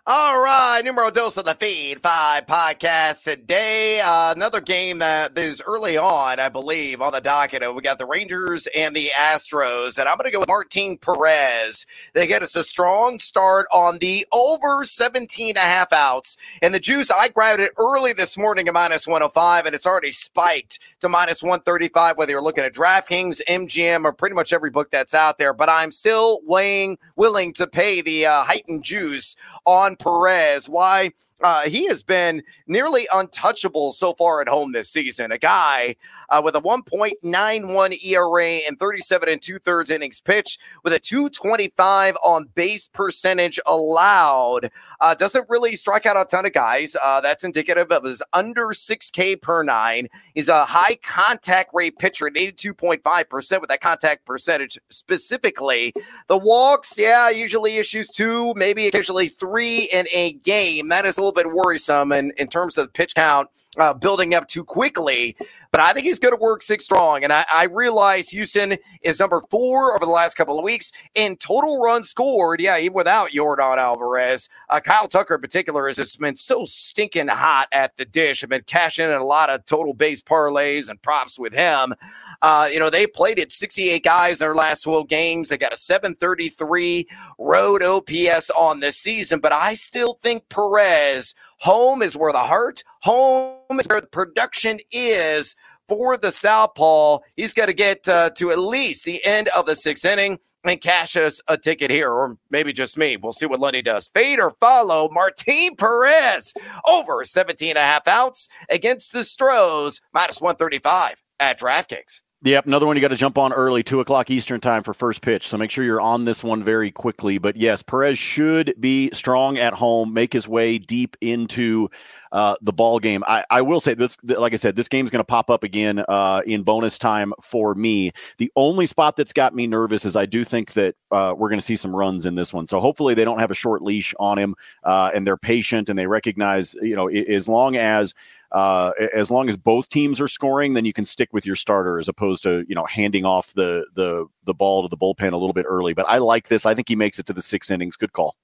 All 0.05 0.43
right. 0.43 0.81
numero 0.85 1.11
dos 1.11 1.37
of 1.37 1.45
the 1.45 1.55
Fade 1.55 2.01
five 2.03 2.47
podcast 2.47 3.23
today. 3.23 4.01
Uh, 4.01 4.33
another 4.33 4.61
game 4.61 4.99
that 4.99 5.39
is 5.39 5.63
early 5.65 5.97
on, 5.97 6.41
I 6.41 6.49
believe, 6.49 7.01
on 7.01 7.13
the 7.13 7.21
docket. 7.21 7.63
We 7.73 7.83
got 7.83 8.01
the 8.01 8.07
Rangers 8.07 8.67
and 8.75 8.97
the 8.97 9.11
Astros, 9.17 10.01
and 10.01 10.09
I'm 10.09 10.17
going 10.17 10.25
to 10.25 10.33
go 10.33 10.41
with 10.41 10.49
Martin 10.49 10.97
Perez. 10.97 11.87
They 12.15 12.27
get 12.27 12.43
us 12.43 12.57
a 12.57 12.65
strong 12.65 13.21
start 13.21 13.67
on 13.73 13.99
the 13.99 14.27
over 14.33 14.85
17 14.85 15.51
and 15.51 15.57
a 15.57 15.61
half 15.61 15.93
outs. 15.93 16.37
And 16.63 16.75
the 16.75 16.81
juice, 16.81 17.13
I 17.13 17.29
grabbed 17.29 17.61
it 17.61 17.71
early 17.79 18.13
this 18.13 18.37
morning 18.37 18.67
at 18.67 18.75
minus 18.75 19.07
105, 19.07 19.67
and 19.67 19.75
it's 19.75 19.87
already 19.87 20.11
spiked 20.11 20.81
to 20.99 21.09
minus 21.09 21.45
135, 21.45 22.19
whether 22.19 22.33
you're 22.33 22.43
looking 22.43 22.65
at 22.65 22.75
DraftKings, 22.75 23.41
MGM, 23.49 24.05
or 24.05 24.13
pretty 24.13 24.35
much 24.35 24.53
every 24.53 24.71
book 24.71 24.91
that's 24.91 25.15
out 25.15 25.39
there. 25.39 25.55
But 25.55 25.69
I'm 25.69 25.93
still 25.93 26.41
weighing, 26.45 26.99
willing 27.15 27.53
to 27.53 27.69
pay 27.69 28.01
the 28.01 28.27
uh, 28.27 28.43
heightened 28.43 28.83
juice 28.83 29.37
on 29.65 29.92
Perez. 29.97 30.69
Why? 30.69 31.11
Uh, 31.43 31.63
he 31.63 31.87
has 31.87 32.03
been 32.03 32.43
nearly 32.67 33.09
untouchable 33.13 33.93
so 33.93 34.15
far 34.15 34.41
at 34.41 34.49
home 34.49 34.73
this 34.73 34.89
season. 34.89 35.33
A 35.33 35.39
guy 35.39 35.97
uh, 36.33 36.41
with 36.43 36.57
a 36.57 36.61
1.91 36.61 38.05
ERA 38.05 38.61
and 38.67 38.79
37 38.79 39.29
and 39.29 39.43
two 39.43 39.59
thirds 39.59 39.91
innings 39.91 40.21
pitched 40.21 40.61
with 40.83 40.95
a 40.95 40.99
225 40.99 42.17
on 42.25 42.49
base 42.55 42.89
percentage 42.89 43.61
allowed. 43.67 44.71
Uh, 45.01 45.15
doesn't 45.15 45.49
really 45.51 45.75
strike 45.75 46.07
out 46.07 46.17
a 46.17 46.25
ton 46.25 46.47
of 46.47 46.53
guys. 46.53 46.97
Uh, 47.03 47.21
that's 47.21 47.43
indicative 47.43 47.91
of 47.91 48.05
his 48.05 48.23
under 48.33 48.69
6K 48.69 49.43
per 49.43 49.63
nine. 49.63 50.09
He's 50.35 50.49
a 50.49 50.65
high 50.65 50.95
contact 51.03 51.71
rate 51.75 51.99
pitcher 51.99 52.29
at 52.29 52.35
82.5% 52.35 53.61
with 53.61 53.69
that 53.69 53.81
contact 53.81 54.25
percentage 54.25 54.79
specifically. 54.91 55.93
The 56.29 56.39
walks, 56.39 56.97
yeah, 56.97 57.29
usually 57.31 57.79
issues 57.79 58.09
two, 58.09 58.55
maybe 58.55 58.87
occasionally 58.87 59.29
three 59.29 59.89
in 59.93 60.07
a 60.15 60.35
game. 60.35 60.89
That 60.89 61.05
is 61.05 61.19
a 61.19 61.23
little 61.33 61.51
bit 61.51 61.57
worrisome 61.57 62.13
in, 62.13 62.33
in 62.37 62.49
terms 62.49 62.79
of 62.79 62.87
the 62.87 62.93
pitch 62.93 63.15
count 63.15 63.49
uh, 63.79 63.93
building 63.95 64.35
up 64.35 64.49
too 64.49 64.65
quickly. 64.65 65.37
But 65.71 65.81
I 65.81 65.93
think 65.93 66.05
he's 66.05 66.19
going 66.19 66.35
to 66.35 66.41
work 66.41 66.63
six 66.63 66.85
strong. 66.85 67.25
And 67.25 67.33
I, 67.33 67.45
I, 67.51 67.65
realize 67.65 68.29
Houston 68.29 68.77
is 69.01 69.19
number 69.19 69.43
four 69.51 69.95
over 69.95 70.05
the 70.05 70.11
last 70.11 70.35
couple 70.35 70.59
of 70.59 70.65
weeks 70.65 70.93
in 71.15 71.37
total 71.37 71.81
runs 71.81 72.11
scored. 72.11 72.61
Yeah, 72.61 72.79
even 72.79 72.93
without 72.93 73.31
Yordan 73.31 73.79
Alvarez. 73.79 74.51
Uh, 74.69 74.81
Kyle 74.81 75.09
Tucker 75.09 75.37
in 75.37 75.41
particular 75.41 75.87
has 75.87 75.97
just 75.97 76.21
been 76.21 76.37
so 76.37 76.67
stinking 76.67 77.29
hot 77.29 77.69
at 77.73 77.97
the 77.97 78.05
dish. 78.05 78.45
I've 78.45 78.51
been 78.51 78.65
cashing 78.67 79.07
in 79.07 79.13
a 79.13 79.25
lot 79.25 79.49
of 79.49 79.65
total 79.65 79.95
base 79.95 80.23
parlays 80.23 80.91
and 80.91 81.01
props 81.01 81.39
with 81.39 81.55
him. 81.55 81.95
Uh, 82.43 82.69
you 82.71 82.79
know, 82.79 82.91
they 82.91 83.07
played 83.07 83.39
it 83.39 83.53
68 83.53 84.03
guys 84.03 84.41
in 84.41 84.45
their 84.45 84.55
last 84.55 84.83
12 84.83 85.09
games. 85.09 85.49
They 85.49 85.57
got 85.57 85.73
a 85.73 85.77
733 85.77 87.07
road 87.39 87.83
OPS 87.83 88.51
on 88.51 88.81
this 88.81 88.97
season, 88.97 89.39
but 89.39 89.53
I 89.53 89.75
still 89.75 90.19
think 90.23 90.49
Perez 90.49 91.35
home 91.61 92.03
is 92.03 92.17
where 92.17 92.33
the 92.33 92.41
heart, 92.41 92.83
home 93.03 93.79
is 93.79 93.87
where 93.87 94.01
the 94.01 94.09
production 94.09 94.81
is 94.91 95.55
for 95.89 96.17
the 96.17 96.33
Southpaw. 96.33 97.19
He's 97.37 97.55
got 97.55 97.67
to 97.67 97.73
get 97.73 98.09
uh, 98.09 98.31
to 98.31 98.51
at 98.51 98.59
least 98.59 99.05
the 99.05 99.25
end 99.25 99.49
of 99.57 99.67
the 99.67 99.77
sixth 99.77 100.05
inning 100.05 100.41
and 100.65 100.81
cash 100.81 101.17
us 101.17 101.41
a 101.49 101.57
ticket 101.57 101.91
here, 101.91 102.11
or 102.11 102.37
maybe 102.51 102.73
just 102.73 102.99
me. 102.99 103.17
We'll 103.17 103.33
see 103.33 103.47
what 103.47 103.61
Lundy 103.61 103.83
does. 103.83 104.09
Fade 104.09 104.41
or 104.41 104.53
follow 104.59 105.09
Martin 105.13 105.77
Perez 105.77 106.55
over 106.89 107.25
17 107.25 107.71
and 107.71 107.79
a 107.79 107.83
half 107.83 108.09
outs 108.09 108.49
against 108.69 109.13
the 109.13 109.23
Stros, 109.23 110.01
minus 110.13 110.41
135 110.41 111.23
at 111.39 111.61
DraftKings. 111.61 112.23
Yep, 112.45 112.67
another 112.67 112.87
one 112.87 112.97
you 112.97 113.01
got 113.01 113.09
to 113.09 113.17
jump 113.17 113.39
on 113.39 113.53
early, 113.53 113.85
two 113.85 114.01
o'clock 114.01 114.29
Eastern 114.29 114.61
time 114.61 114.83
for 114.83 114.93
first 114.93 115.23
pitch. 115.23 115.47
So 115.47 115.57
make 115.57 115.71
sure 115.71 115.85
you're 115.85 116.01
on 116.01 116.25
this 116.25 116.43
one 116.43 116.65
very 116.65 116.91
quickly. 116.91 117.39
But 117.39 117.57
yes, 117.57 117.85
Perez 117.85 118.19
should 118.19 118.75
be 118.81 119.11
strong 119.13 119.59
at 119.59 119.73
home, 119.73 120.13
make 120.13 120.33
his 120.33 120.49
way 120.49 120.79
deep 120.79 121.17
into 121.21 121.89
uh, 122.33 122.57
the 122.61 122.73
ball 122.73 122.99
game. 122.99 123.23
I, 123.29 123.45
I 123.49 123.63
will 123.63 123.79
say 123.81 123.95
this, 123.95 124.17
like 124.25 124.53
I 124.55 124.57
said, 124.57 124.75
this 124.75 124.89
game's 124.89 125.09
going 125.11 125.21
to 125.21 125.25
pop 125.25 125.51
up 125.51 125.63
again 125.63 126.03
uh, 126.09 126.43
in 126.45 126.65
bonus 126.65 126.99
time 126.99 127.33
for 127.41 127.77
me. 127.77 128.11
The 128.39 128.51
only 128.57 128.87
spot 128.87 129.15
that's 129.17 129.33
got 129.33 129.55
me 129.55 129.69
nervous 129.69 130.05
is 130.05 130.17
I 130.17 130.27
do 130.27 130.45
think 130.45 130.73
that 130.73 130.97
uh, 131.13 131.35
we're 131.37 131.49
going 131.49 131.61
to 131.61 131.65
see 131.67 131.77
some 131.77 131.95
runs 131.95 132.27
in 132.27 132.35
this 132.35 132.53
one. 132.53 132.67
So 132.67 132.81
hopefully 132.81 133.15
they 133.15 133.25
don't 133.25 133.39
have 133.39 133.53
a 133.53 133.55
short 133.55 133.83
leash 133.83 134.15
on 134.19 134.37
him 134.37 134.57
uh, 134.83 135.13
and 135.15 135.25
they're 135.25 135.37
patient 135.37 135.89
and 135.89 135.97
they 135.97 136.09
recognize, 136.09 136.75
you 136.83 136.97
know, 136.97 137.07
as 137.09 137.47
long 137.47 137.77
as 137.77 138.15
uh, 138.53 138.93
as 139.15 139.31
long 139.31 139.49
as 139.49 139.57
both 139.57 139.89
teams 139.89 140.21
are 140.21 140.29
scoring, 140.29 140.75
then 140.75 140.85
you 140.85 140.93
can 140.93 141.05
stick 141.05 141.33
with 141.33 141.47
your 141.47 141.57
starter 141.57 141.99
as 141.99 142.09
opposed 142.09 142.43
to 142.45 142.65
you 142.69 142.75
know 142.75 142.85
handing 142.85 143.25
off 143.25 143.53
the 143.55 143.87
the 143.95 144.27
the 144.45 144.55
ball 144.55 144.83
to 144.83 144.89
the 144.89 144.97
bullpen 144.97 145.33
a 145.33 145.37
little 145.37 145.55
bit 145.55 145.67
early. 145.69 145.95
But 145.95 146.07
I 146.09 146.19
like 146.19 146.49
this. 146.49 146.67
I 146.67 146.75
think 146.75 146.89
he 146.89 146.97
makes 146.97 147.19
it 147.19 147.27
to 147.27 147.33
the 147.33 147.43
six 147.43 147.71
innings. 147.71 147.97
Good 147.97 148.13
call. 148.13 148.37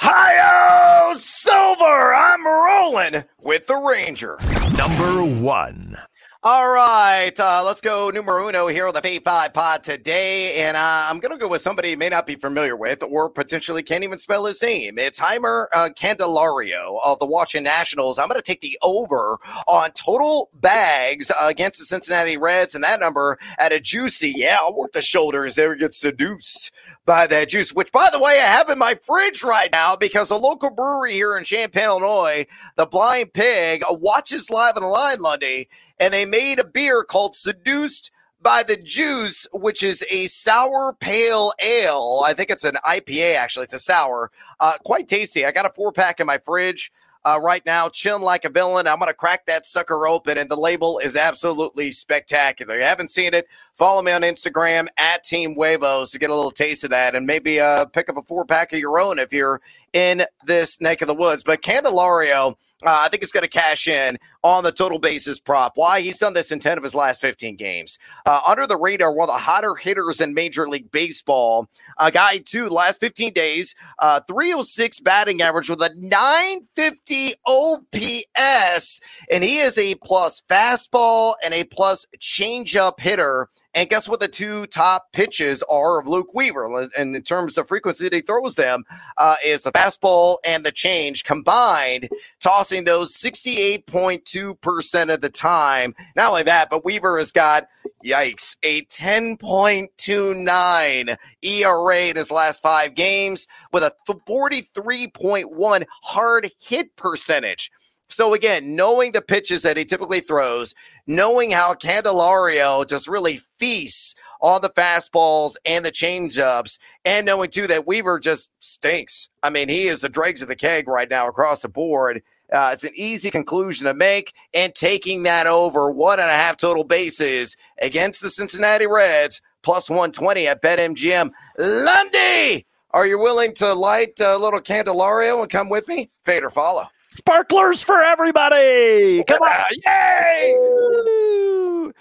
Hi, 0.00 1.14
Silver. 1.14 2.14
I'm 2.14 2.46
rolling 2.46 3.24
with 3.38 3.66
the 3.66 3.76
Ranger. 3.76 4.38
Number 4.76 5.24
one. 5.24 5.96
All 6.44 6.74
right, 6.74 7.38
uh, 7.38 7.62
let's 7.64 7.80
go 7.80 8.10
numero 8.10 8.48
uno 8.48 8.66
here 8.66 8.88
on 8.88 8.94
the 8.94 9.00
Fade 9.00 9.22
5 9.22 9.54
pod 9.54 9.84
today. 9.84 10.56
And 10.64 10.76
uh, 10.76 11.06
I'm 11.08 11.20
going 11.20 11.30
to 11.30 11.38
go 11.38 11.46
with 11.46 11.60
somebody 11.60 11.90
you 11.90 11.96
may 11.96 12.08
not 12.08 12.26
be 12.26 12.34
familiar 12.34 12.74
with 12.74 13.04
or 13.04 13.30
potentially 13.30 13.84
can't 13.84 14.02
even 14.02 14.18
spell 14.18 14.46
his 14.46 14.60
name. 14.60 14.98
It's 14.98 15.20
Jeimer 15.20 15.66
uh, 15.72 15.90
Candelario 15.96 16.98
of 17.04 17.20
the 17.20 17.26
Washington 17.26 17.62
Nationals. 17.62 18.18
I'm 18.18 18.26
going 18.26 18.40
to 18.40 18.44
take 18.44 18.60
the 18.60 18.76
over 18.82 19.38
on 19.68 19.92
total 19.92 20.50
bags 20.54 21.30
against 21.40 21.78
the 21.78 21.84
Cincinnati 21.84 22.36
Reds, 22.36 22.74
and 22.74 22.82
that 22.82 22.98
number 22.98 23.38
at 23.60 23.70
a 23.70 23.78
juicy, 23.78 24.32
yeah, 24.34 24.56
I'll 24.60 24.74
work 24.74 24.94
the 24.94 25.00
shoulders 25.00 25.54
there, 25.54 25.76
get 25.76 25.94
seduced 25.94 26.72
by 27.04 27.26
that 27.26 27.48
juice, 27.48 27.72
which, 27.72 27.90
by 27.92 28.08
the 28.12 28.18
way, 28.20 28.38
I 28.40 28.44
have 28.44 28.70
in 28.70 28.78
my 28.78 28.94
fridge 29.02 29.42
right 29.42 29.70
now 29.72 29.96
because 29.96 30.30
a 30.30 30.36
local 30.36 30.70
brewery 30.70 31.14
here 31.14 31.36
in 31.36 31.44
Champaign, 31.44 31.84
Illinois, 31.84 32.46
the 32.76 32.86
Blind 32.86 33.32
Pig, 33.32 33.82
watches 33.90 34.50
live 34.50 34.76
on 34.76 34.82
the 34.82 34.88
line, 34.88 35.20
Lundy 35.20 35.68
and 36.02 36.12
they 36.12 36.24
made 36.24 36.58
a 36.58 36.66
beer 36.66 37.04
called 37.04 37.32
Seduced 37.32 38.10
by 38.40 38.64
the 38.64 38.76
Juice, 38.76 39.46
which 39.52 39.84
is 39.84 40.04
a 40.10 40.26
sour 40.26 40.96
pale 40.98 41.52
ale. 41.62 42.22
I 42.26 42.34
think 42.34 42.50
it's 42.50 42.64
an 42.64 42.74
IPA, 42.84 43.36
actually. 43.36 43.64
It's 43.64 43.74
a 43.74 43.78
sour. 43.78 44.32
Uh, 44.58 44.72
quite 44.84 45.06
tasty. 45.06 45.46
I 45.46 45.52
got 45.52 45.64
a 45.64 45.72
four 45.72 45.92
pack 45.92 46.18
in 46.18 46.26
my 46.26 46.38
fridge 46.38 46.90
uh, 47.24 47.38
right 47.40 47.64
now, 47.64 47.88
chilling 47.88 48.24
like 48.24 48.44
a 48.44 48.50
villain. 48.50 48.88
I'm 48.88 48.98
going 48.98 49.10
to 49.10 49.14
crack 49.14 49.46
that 49.46 49.64
sucker 49.64 50.08
open, 50.08 50.38
and 50.38 50.50
the 50.50 50.56
label 50.56 50.98
is 50.98 51.14
absolutely 51.14 51.92
spectacular. 51.92 52.78
You 52.78 52.84
haven't 52.84 53.10
seen 53.10 53.32
it? 53.32 53.46
Follow 53.76 54.02
me 54.02 54.12
on 54.12 54.22
Instagram 54.22 54.86
at 54.98 55.24
Team 55.24 55.54
Huevos 55.54 56.10
to 56.12 56.18
get 56.18 56.30
a 56.30 56.34
little 56.34 56.50
taste 56.50 56.84
of 56.84 56.90
that, 56.90 57.14
and 57.14 57.26
maybe 57.26 57.60
uh, 57.60 57.86
pick 57.86 58.08
up 58.08 58.16
a 58.16 58.22
four 58.22 58.44
pack 58.44 58.72
of 58.72 58.78
your 58.78 59.00
own 59.00 59.18
if 59.18 59.32
you're 59.32 59.60
in 59.92 60.24
this 60.44 60.80
neck 60.80 61.02
of 61.02 61.08
the 61.08 61.14
woods. 61.14 61.42
But 61.42 61.62
Candelario 61.62 62.54
uh, 62.84 63.02
I 63.04 63.08
think 63.08 63.22
it's 63.22 63.32
going 63.32 63.44
to 63.44 63.48
cash 63.48 63.86
in 63.86 64.18
on 64.42 64.64
the 64.64 64.72
total 64.72 64.98
basis 64.98 65.38
prop. 65.38 65.72
Why? 65.76 66.00
He's 66.00 66.18
done 66.18 66.34
this 66.34 66.50
in 66.50 66.58
10 66.58 66.78
of 66.78 66.84
his 66.84 66.94
last 66.94 67.20
15 67.20 67.56
games. 67.56 67.98
Uh, 68.26 68.40
under 68.46 68.66
the 68.66 68.76
radar, 68.76 69.12
one 69.12 69.28
of 69.28 69.34
the 69.34 69.40
hotter 69.40 69.76
hitters 69.76 70.20
in 70.20 70.34
Major 70.34 70.68
League 70.68 70.90
Baseball. 70.90 71.68
A 71.98 72.10
guy, 72.10 72.38
too, 72.38 72.68
last 72.68 72.98
15 72.98 73.32
days, 73.32 73.76
uh, 74.00 74.20
306 74.20 75.00
batting 75.00 75.42
average 75.42 75.70
with 75.70 75.80
a 75.80 75.94
950 75.96 77.34
OPS. 77.46 79.00
And 79.30 79.44
he 79.44 79.58
is 79.58 79.78
a 79.78 79.94
plus 79.96 80.42
fastball 80.48 81.34
and 81.44 81.54
a 81.54 81.64
plus 81.64 82.06
changeup 82.18 82.98
hitter. 82.98 83.48
And 83.74 83.88
guess 83.88 84.06
what 84.06 84.20
the 84.20 84.28
two 84.28 84.66
top 84.66 85.12
pitches 85.12 85.62
are 85.62 85.98
of 85.98 86.06
Luke 86.06 86.34
Weaver? 86.34 86.88
And 86.98 87.16
in 87.16 87.22
terms 87.22 87.56
of 87.56 87.68
frequency 87.68 88.04
that 88.04 88.14
he 88.14 88.20
throws 88.20 88.54
them, 88.54 88.84
uh, 89.16 89.36
is 89.44 89.62
the 89.62 89.72
fastball 89.72 90.36
and 90.44 90.62
the 90.62 90.72
change 90.72 91.24
combined, 91.24 92.10
tossing 92.38 92.84
those 92.84 93.16
68.2% 93.16 95.14
of 95.14 95.22
the 95.22 95.30
time. 95.30 95.94
Not 96.16 96.28
only 96.30 96.42
that, 96.42 96.68
but 96.68 96.84
Weaver 96.84 97.16
has 97.16 97.32
got, 97.32 97.66
yikes, 98.04 98.58
a 98.62 98.82
10.29 98.82 101.16
ERA 101.42 102.00
in 102.00 102.16
his 102.16 102.30
last 102.30 102.62
five 102.62 102.94
games 102.94 103.48
with 103.72 103.82
a 103.82 103.94
43.1 104.06 105.84
hard 106.02 106.50
hit 106.60 106.94
percentage. 106.96 107.70
So 108.12 108.34
again, 108.34 108.76
knowing 108.76 109.12
the 109.12 109.22
pitches 109.22 109.62
that 109.62 109.78
he 109.78 109.84
typically 109.84 110.20
throws, 110.20 110.74
knowing 111.06 111.50
how 111.50 111.72
Candelario 111.72 112.86
just 112.86 113.08
really 113.08 113.40
feasts 113.58 114.14
on 114.42 114.60
the 114.60 114.68
fastballs 114.68 115.54
and 115.64 115.84
the 115.84 115.90
changeups, 115.90 116.78
and 117.04 117.24
knowing 117.24 117.48
too 117.48 117.66
that 117.68 117.86
Weaver 117.86 118.18
just 118.18 118.50
stinks. 118.60 119.30
I 119.42 119.50
mean, 119.50 119.68
he 119.68 119.86
is 119.86 120.02
the 120.02 120.08
dregs 120.08 120.42
of 120.42 120.48
the 120.48 120.56
keg 120.56 120.88
right 120.88 121.08
now 121.08 121.26
across 121.26 121.62
the 121.62 121.68
board. 121.68 122.22
Uh, 122.52 122.70
it's 122.74 122.84
an 122.84 122.92
easy 122.94 123.30
conclusion 123.30 123.86
to 123.86 123.94
make, 123.94 124.34
and 124.52 124.74
taking 124.74 125.22
that 125.22 125.46
over 125.46 125.90
one 125.90 126.20
and 126.20 126.28
a 126.28 126.34
half 126.34 126.58
total 126.58 126.84
bases 126.84 127.56
against 127.80 128.20
the 128.20 128.28
Cincinnati 128.28 128.86
Reds 128.86 129.40
plus 129.62 129.88
120 129.88 130.46
at 130.48 130.60
BetMGM. 130.60 131.30
Lundy, 131.56 132.66
are 132.90 133.06
you 133.06 133.18
willing 133.18 133.54
to 133.54 133.72
light 133.72 134.20
a 134.20 134.36
little 134.36 134.60
Candelario 134.60 135.40
and 135.40 135.50
come 135.50 135.70
with 135.70 135.88
me? 135.88 136.10
Fade 136.24 136.42
or 136.42 136.50
follow? 136.50 136.88
Sparklers 137.12 137.82
for 137.82 138.00
everybody. 138.00 139.24
Come 139.24 139.40
on. 139.40 139.64
Yay. 139.86 141.92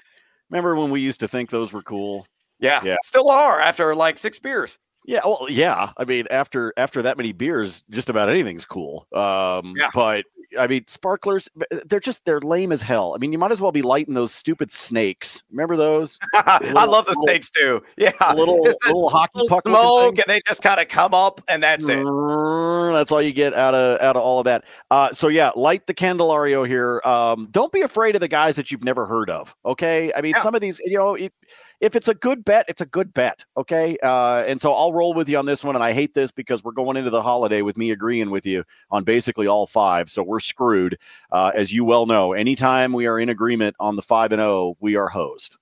Remember 0.50 0.76
when 0.76 0.90
we 0.90 1.02
used 1.02 1.20
to 1.22 1.28
think 1.28 1.50
those 1.50 1.72
were 1.72 1.82
cool? 1.82 2.26
Yeah. 2.60 2.82
Yeah. 2.84 2.98
Still 3.04 3.30
are 3.30 3.60
after 3.60 3.96
like 3.96 4.18
six 4.18 4.40
beers. 4.40 4.78
Yeah, 5.06 5.22
well, 5.26 5.48
yeah. 5.50 5.92
I 5.98 6.06
mean, 6.06 6.28
after 6.30 6.74
after 6.78 7.02
that 7.02 7.18
many 7.18 7.32
beers, 7.32 7.84
just 7.90 8.10
about 8.10 8.30
anything's 8.30 8.66
cool. 8.66 9.08
Um, 9.14 9.74
yeah. 9.76 9.90
But 9.94 10.26
I 10.58 10.68
mean, 10.68 10.86
sparklers, 10.88 11.50
they're 11.86 12.00
just 12.00 12.26
they're 12.26 12.42
lame 12.42 12.72
as 12.72 12.82
hell. 12.82 13.14
I 13.16 13.18
mean, 13.18 13.32
you 13.32 13.38
might 13.38 13.52
as 13.52 13.62
well 13.62 13.72
be 13.72 13.82
lighting 13.82 14.14
those 14.14 14.34
stupid 14.34 14.72
snakes. 14.72 15.44
Remember 15.50 15.78
those? 15.78 16.20
Little, 16.34 16.78
I 16.78 16.86
love 16.86 17.06
the 17.06 17.12
little, 17.12 17.24
snakes 17.24 17.50
too. 17.50 17.84
Yeah, 17.98 18.12
little 18.34 18.62
little 18.62 19.10
hockey 19.10 19.32
little 19.36 19.50
puck 19.50 19.68
smoke, 19.68 20.18
and 20.18 20.26
they 20.28 20.42
just 20.48 20.62
kind 20.62 20.80
of 20.80 20.88
come 20.88 21.14
up, 21.14 21.42
and 21.48 21.64
that's 21.64 21.88
it. 21.88 22.04
That's 22.04 23.12
all 23.12 23.22
you 23.22 23.32
get 23.34 23.54
out 23.54 23.74
of 23.74 24.02
out 24.02 24.16
of 24.16 24.22
all 24.22 24.40
of 24.40 24.46
that. 24.46 24.66
Uh, 24.90 25.14
so 25.14 25.28
yeah, 25.28 25.52
light 25.56 25.88
the 25.88 25.94
Candelario 25.94 26.68
here. 26.68 27.02
Um, 27.06 27.48
don't 27.52 27.72
be 27.72 27.82
afraid 27.82 28.16
of 28.16 28.22
the 28.22 28.28
guys 28.28 28.56
that 28.56 28.72
you've 28.72 28.84
never 28.84 29.06
heard 29.06 29.30
of. 29.30 29.56
Okay, 29.66 30.12
I 30.16 30.22
mean, 30.22 30.34
yeah. 30.36 30.42
some 30.42 30.56
of 30.56 30.62
these, 30.62 30.80
you 30.80 30.98
know. 30.98 31.16
It, 31.16 31.34
if 31.82 31.96
it's 31.96 32.08
a 32.08 32.14
good 32.14 32.46
bet, 32.46 32.66
it's 32.70 32.82
a 32.82 32.86
good 32.86 33.14
bet. 33.14 33.44
Okay. 33.58 33.98
Uh, 34.02 34.44
and 34.48 34.62
so 34.62 34.72
I'll 34.72 34.94
roll 34.94 35.14
with 35.14 35.28
you 35.28 35.38
on 35.38 35.48
this 35.48 35.64
one. 35.64 35.76
And 35.76 35.84
I 35.84 35.92
hate 35.92 36.14
this 36.14 36.32
because 36.32 36.64
we're 36.64 36.72
going 36.72 36.96
into 36.96 37.10
the 37.10 37.24
holiday 37.24 37.64
with 37.64 37.76
me 37.76 37.92
agreeing 37.92 38.30
with 38.30 38.46
you 38.46 38.64
on 38.92 39.04
basically 39.04 39.48
all 39.48 39.66
five. 39.66 40.10
So 40.10 40.22
we're 40.22 40.40
screwed. 40.40 40.98
Uh, 41.32 41.52
as 41.56 41.74
you 41.74 41.84
well 41.84 42.06
know, 42.06 42.34
anytime 42.34 42.94
we 42.94 43.08
are 43.08 43.20
in 43.20 43.30
agreement 43.30 43.76
on 43.80 43.96
the 43.96 44.02
five 44.02 44.32
and 44.32 44.42
oh, 44.42 44.78
we 44.80 44.96
are 44.96 45.10
hosed. 45.10 45.58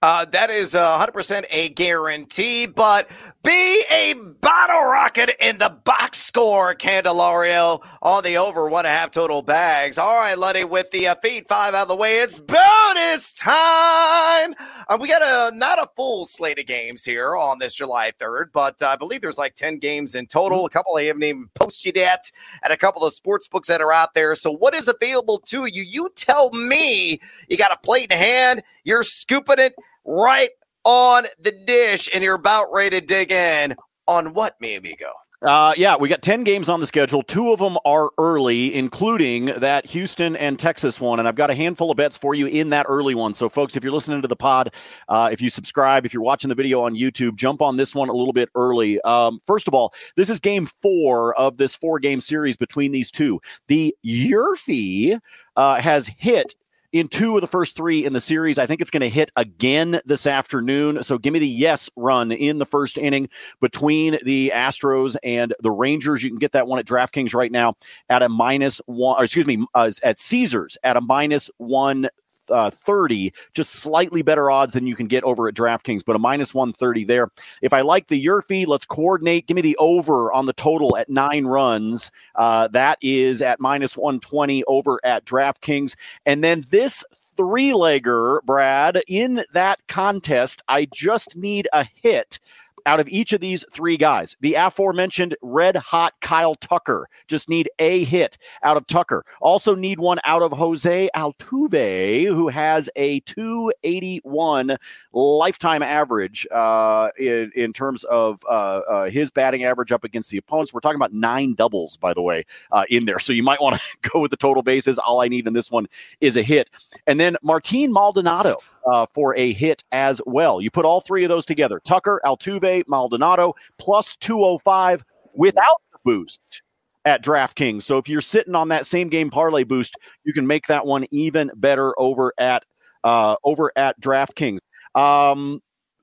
Uh, 0.00 0.24
that 0.26 0.48
is 0.48 0.76
uh, 0.76 1.04
100% 1.04 1.44
a 1.50 1.70
guarantee, 1.70 2.66
but 2.66 3.10
be 3.42 3.82
a 3.90 4.14
bottle 4.14 4.84
rocket 4.92 5.30
in 5.40 5.58
the 5.58 5.70
box 5.82 6.18
score, 6.18 6.72
Candelario, 6.72 7.84
on 8.00 8.22
the 8.22 8.36
over 8.36 8.68
one 8.68 8.86
and 8.86 8.94
a 8.94 8.96
half 8.96 9.10
total 9.10 9.42
bags. 9.42 9.98
All 9.98 10.16
right, 10.16 10.38
Lundy, 10.38 10.62
with 10.62 10.92
the 10.92 11.08
uh, 11.08 11.16
Fade 11.16 11.48
five 11.48 11.74
out 11.74 11.82
of 11.82 11.88
the 11.88 11.96
way, 11.96 12.18
it's 12.20 12.38
bonus 12.38 13.32
time. 13.32 14.54
Uh, 14.88 14.98
we 15.00 15.08
got 15.08 15.22
a 15.22 15.56
not 15.56 15.80
a 15.80 15.88
full 15.96 16.26
slate 16.26 16.60
of 16.60 16.66
games 16.66 17.04
here 17.04 17.36
on 17.36 17.58
this 17.58 17.74
July 17.74 18.12
3rd, 18.20 18.52
but 18.52 18.80
I 18.80 18.94
believe 18.94 19.20
there's 19.20 19.38
like 19.38 19.56
10 19.56 19.78
games 19.78 20.14
in 20.14 20.26
total. 20.26 20.64
A 20.64 20.70
couple 20.70 20.96
I 20.96 21.04
haven't 21.04 21.24
even 21.24 21.48
posted 21.54 21.96
yet, 21.96 22.30
and 22.62 22.72
a 22.72 22.76
couple 22.76 23.04
of 23.04 23.12
sports 23.14 23.48
books 23.48 23.66
that 23.66 23.80
are 23.80 23.92
out 23.92 24.14
there. 24.14 24.36
So, 24.36 24.52
what 24.52 24.74
is 24.74 24.86
available 24.86 25.40
to 25.46 25.66
you? 25.66 25.82
You 25.82 26.10
tell 26.14 26.50
me. 26.50 27.20
You 27.48 27.56
got 27.56 27.72
a 27.72 27.78
plate 27.78 28.12
in 28.12 28.18
hand, 28.18 28.62
you're 28.88 29.02
scooping 29.02 29.58
it 29.58 29.74
right 30.06 30.48
on 30.84 31.24
the 31.38 31.52
dish, 31.52 32.08
and 32.14 32.24
you're 32.24 32.36
about 32.36 32.68
ready 32.72 32.98
to 32.98 33.06
dig 33.06 33.30
in 33.30 33.76
on 34.06 34.32
what, 34.32 34.54
mi 34.60 34.76
amigo? 34.76 35.12
Uh, 35.40 35.72
yeah, 35.76 35.94
we 35.94 36.08
got 36.08 36.20
10 36.20 36.42
games 36.42 36.68
on 36.68 36.80
the 36.80 36.86
schedule. 36.86 37.22
Two 37.22 37.52
of 37.52 37.60
them 37.60 37.78
are 37.84 38.10
early, 38.18 38.74
including 38.74 39.46
that 39.58 39.86
Houston 39.86 40.34
and 40.34 40.58
Texas 40.58 41.00
one. 41.00 41.20
And 41.20 41.28
I've 41.28 41.36
got 41.36 41.48
a 41.48 41.54
handful 41.54 41.92
of 41.92 41.96
bets 41.96 42.16
for 42.16 42.34
you 42.34 42.46
in 42.46 42.70
that 42.70 42.86
early 42.88 43.14
one. 43.14 43.34
So, 43.34 43.48
folks, 43.48 43.76
if 43.76 43.84
you're 43.84 43.92
listening 43.92 44.20
to 44.22 44.26
the 44.26 44.34
pod, 44.34 44.72
uh, 45.08 45.28
if 45.30 45.40
you 45.40 45.48
subscribe, 45.48 46.04
if 46.04 46.12
you're 46.12 46.24
watching 46.24 46.48
the 46.48 46.56
video 46.56 46.80
on 46.80 46.96
YouTube, 46.96 47.36
jump 47.36 47.62
on 47.62 47.76
this 47.76 47.94
one 47.94 48.08
a 48.08 48.14
little 48.14 48.32
bit 48.32 48.48
early. 48.56 49.00
Um, 49.02 49.40
first 49.46 49.68
of 49.68 49.74
all, 49.74 49.94
this 50.16 50.28
is 50.28 50.40
game 50.40 50.66
four 50.66 51.38
of 51.38 51.56
this 51.58 51.76
four 51.76 52.00
game 52.00 52.20
series 52.20 52.56
between 52.56 52.90
these 52.90 53.12
two. 53.12 53.38
The 53.68 53.94
Yurfie 54.04 55.20
uh, 55.54 55.80
has 55.80 56.08
hit 56.08 56.56
in 56.92 57.08
two 57.08 57.36
of 57.36 57.40
the 57.40 57.46
first 57.46 57.76
three 57.76 58.04
in 58.04 58.12
the 58.12 58.20
series. 58.20 58.58
I 58.58 58.66
think 58.66 58.80
it's 58.80 58.90
going 58.90 59.02
to 59.02 59.08
hit 59.08 59.30
again 59.36 60.00
this 60.04 60.26
afternoon. 60.26 61.02
So 61.02 61.18
give 61.18 61.32
me 61.32 61.38
the 61.38 61.48
yes 61.48 61.90
run 61.96 62.32
in 62.32 62.58
the 62.58 62.64
first 62.64 62.98
inning 62.98 63.28
between 63.60 64.18
the 64.24 64.52
Astros 64.54 65.16
and 65.22 65.54
the 65.60 65.70
Rangers. 65.70 66.22
You 66.22 66.30
can 66.30 66.38
get 66.38 66.52
that 66.52 66.66
one 66.66 66.78
at 66.78 66.86
DraftKings 66.86 67.34
right 67.34 67.52
now 67.52 67.74
at 68.08 68.22
a 68.22 68.28
minus 68.28 68.80
one, 68.86 69.20
or 69.20 69.24
excuse 69.24 69.46
me, 69.46 69.64
uh, 69.74 69.90
at 70.02 70.18
Caesars 70.18 70.78
at 70.82 70.96
a 70.96 71.00
minus 71.00 71.50
one 71.58 72.08
uh, 72.50 72.70
30, 72.70 73.32
just 73.54 73.72
slightly 73.72 74.22
better 74.22 74.50
odds 74.50 74.74
than 74.74 74.86
you 74.86 74.96
can 74.96 75.06
get 75.06 75.24
over 75.24 75.48
at 75.48 75.54
DraftKings, 75.54 76.04
but 76.04 76.16
a 76.16 76.18
minus 76.18 76.54
130 76.54 77.04
there. 77.04 77.30
If 77.62 77.72
I 77.72 77.80
like 77.80 78.08
the 78.08 78.24
Yurfie, 78.24 78.66
let's 78.66 78.86
coordinate. 78.86 79.46
Give 79.46 79.54
me 79.54 79.62
the 79.62 79.76
over 79.78 80.32
on 80.32 80.46
the 80.46 80.52
total 80.52 80.96
at 80.96 81.08
nine 81.08 81.46
runs. 81.46 82.10
Uh, 82.34 82.68
that 82.68 82.98
is 83.02 83.42
at 83.42 83.60
minus 83.60 83.96
120 83.96 84.64
over 84.64 85.00
at 85.04 85.24
DraftKings. 85.24 85.94
And 86.26 86.42
then 86.42 86.64
this 86.70 87.04
three 87.36 87.70
legger, 87.70 88.42
Brad, 88.42 89.02
in 89.06 89.44
that 89.52 89.86
contest, 89.86 90.62
I 90.68 90.86
just 90.92 91.36
need 91.36 91.68
a 91.72 91.86
hit 92.02 92.40
out 92.86 93.00
of 93.00 93.08
each 93.08 93.32
of 93.32 93.40
these 93.40 93.64
three 93.72 93.96
guys. 93.96 94.36
The 94.40 94.54
aforementioned 94.54 95.36
red 95.42 95.76
hot 95.76 96.14
Kyle 96.20 96.54
Tucker. 96.54 97.08
Just 97.26 97.48
need 97.48 97.68
a 97.78 98.04
hit 98.04 98.38
out 98.62 98.76
of 98.76 98.86
Tucker. 98.86 99.24
Also 99.40 99.74
need 99.74 99.98
one 99.98 100.18
out 100.24 100.42
of 100.42 100.52
Jose 100.52 101.10
Altuve, 101.14 102.26
who 102.26 102.48
has 102.48 102.90
a 102.96 103.20
281 103.20 104.76
lifetime 105.12 105.82
average 105.82 106.46
uh, 106.50 107.10
in, 107.18 107.50
in 107.54 107.72
terms 107.72 108.04
of 108.04 108.44
uh, 108.48 108.80
uh, 108.88 109.10
his 109.10 109.30
batting 109.30 109.64
average 109.64 109.92
up 109.92 110.04
against 110.04 110.30
the 110.30 110.38
opponents. 110.38 110.72
We're 110.72 110.80
talking 110.80 110.96
about 110.96 111.12
nine 111.12 111.54
doubles, 111.54 111.96
by 111.96 112.14
the 112.14 112.22
way, 112.22 112.44
uh, 112.72 112.84
in 112.88 113.04
there. 113.04 113.18
So 113.18 113.32
you 113.32 113.42
might 113.42 113.60
want 113.60 113.80
to 113.80 113.82
go 114.10 114.20
with 114.20 114.30
the 114.30 114.36
total 114.36 114.62
bases. 114.62 114.98
All 114.98 115.20
I 115.20 115.28
need 115.28 115.46
in 115.46 115.52
this 115.52 115.70
one 115.70 115.86
is 116.20 116.36
a 116.36 116.42
hit. 116.42 116.70
And 117.06 117.18
then 117.18 117.36
Martin 117.42 117.92
Maldonado 117.92 118.58
uh, 118.88 119.06
for 119.14 119.36
a 119.36 119.52
hit 119.52 119.84
as 119.92 120.20
well. 120.26 120.60
You 120.60 120.70
put 120.70 120.84
all 120.84 121.00
three 121.00 121.24
of 121.24 121.28
those 121.28 121.44
together 121.44 121.80
Tucker, 121.84 122.20
Altuve, 122.24 122.84
Maldonado, 122.88 123.54
plus 123.78 124.16
205 124.16 125.04
without 125.34 125.82
the 125.92 125.98
boost 126.04 126.62
at 127.04 127.22
DraftKings. 127.22 127.82
So 127.82 127.98
if 127.98 128.08
you're 128.08 128.20
sitting 128.20 128.54
on 128.54 128.68
that 128.68 128.86
same 128.86 129.08
game 129.08 129.30
parlay 129.30 129.64
boost, 129.64 129.96
you 130.24 130.32
can 130.32 130.46
make 130.46 130.66
that 130.66 130.86
one 130.86 131.06
even 131.10 131.50
better 131.56 131.98
over 131.98 132.32
at 132.38 132.64
uh, 133.04 133.36
over 133.44 133.72
at 133.76 134.00
DraftKings. 134.00 134.58
Um, 134.94 135.60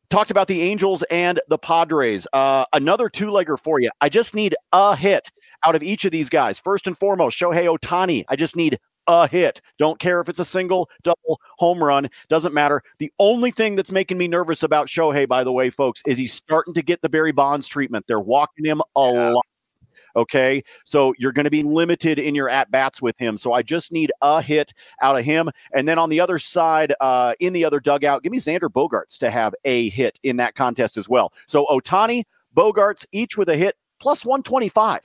talked 0.10 0.32
about 0.32 0.48
the 0.48 0.62
Angels 0.62 1.04
and 1.12 1.39
the 1.50 1.58
Padres. 1.58 2.28
Uh, 2.34 2.65
another 2.74 3.10
two 3.10 3.28
legger 3.28 3.60
for 3.60 3.80
you. 3.80 3.89
I 4.00 4.10
just 4.10 4.34
need 4.34 4.56
a 4.71 4.95
hit 4.95 5.30
out 5.65 5.76
of 5.76 5.84
each 5.84 6.06
of 6.06 6.12
these 6.12 6.30
guys. 6.30 6.60
First 6.60 6.88
and 6.88 6.98
foremost, 6.98 7.39
Shohei 7.39 7.65
Ohtani. 7.76 8.24
I 8.30 8.36
just 8.36 8.56
need 8.56 8.80
a 9.08 9.28
hit. 9.28 9.62
Don't 9.78 10.00
care 10.00 10.20
if 10.20 10.30
it's 10.30 10.39
a 10.39 10.46
single, 10.46 10.89
double, 11.04 11.39
home 11.58 11.84
run, 11.84 12.10
doesn't 12.30 12.54
matter. 12.54 12.82
The 13.00 13.12
only 13.20 13.52
thing 13.52 13.76
that's 13.76 13.91
making 13.91 14.18
me 14.18 14.28
nervous 14.28 14.63
about 14.63 14.88
Shohei, 14.88 15.28
by 15.28 15.44
the 15.44 15.52
way, 15.52 15.70
folks, 15.70 16.02
is 16.06 16.18
he's 16.18 16.34
starting 16.34 16.74
to 16.74 16.82
get 16.82 17.02
the 17.02 17.10
Barry 17.10 17.32
Bonds 17.32 17.68
treatment. 17.68 18.06
They're 18.08 18.20
walking 18.20 18.65
him 18.65 18.82
a 18.96 19.12
yeah. 19.13 19.30
lot. 19.32 19.46
Okay. 20.15 20.63
So 20.86 21.13
you're 21.18 21.34
going 21.34 21.44
to 21.44 21.52
be 21.52 21.63
limited 21.63 22.20
in 22.20 22.36
your 22.36 22.50
at 22.50 22.72
bats 22.72 23.02
with 23.02 23.18
him. 23.18 23.38
So 23.38 23.52
I 23.52 23.62
just 23.62 23.91
need 23.91 24.12
a 24.22 24.41
hit 24.41 24.74
out 25.02 25.18
of 25.18 25.26
him. 25.26 25.50
And 25.74 25.88
then 25.88 26.00
on 26.00 26.10
the 26.10 26.22
other 26.22 26.39
side, 26.39 26.94
uh, 27.02 27.34
in 27.39 27.52
the 27.52 27.65
other 27.65 27.82
dugout, 27.82 28.24
give 28.24 28.32
me 28.32 28.39
Xander 28.39 28.70
Bogaerts 28.70 29.18
to 29.20 29.30
have 29.30 29.54
a 29.65 29.89
hit 29.89 30.18
in 30.24 30.38
that 30.38 30.56
contest 30.56 30.96
as 30.96 31.10
well. 31.10 31.34
So 31.48 31.65
Ohtani, 31.65 32.24
Bogaerts, 32.56 33.06
each 33.12 33.38
with 33.38 33.50
a 33.50 33.58
hit, 33.58 33.76
plus 34.00 34.24
125. 34.24 35.02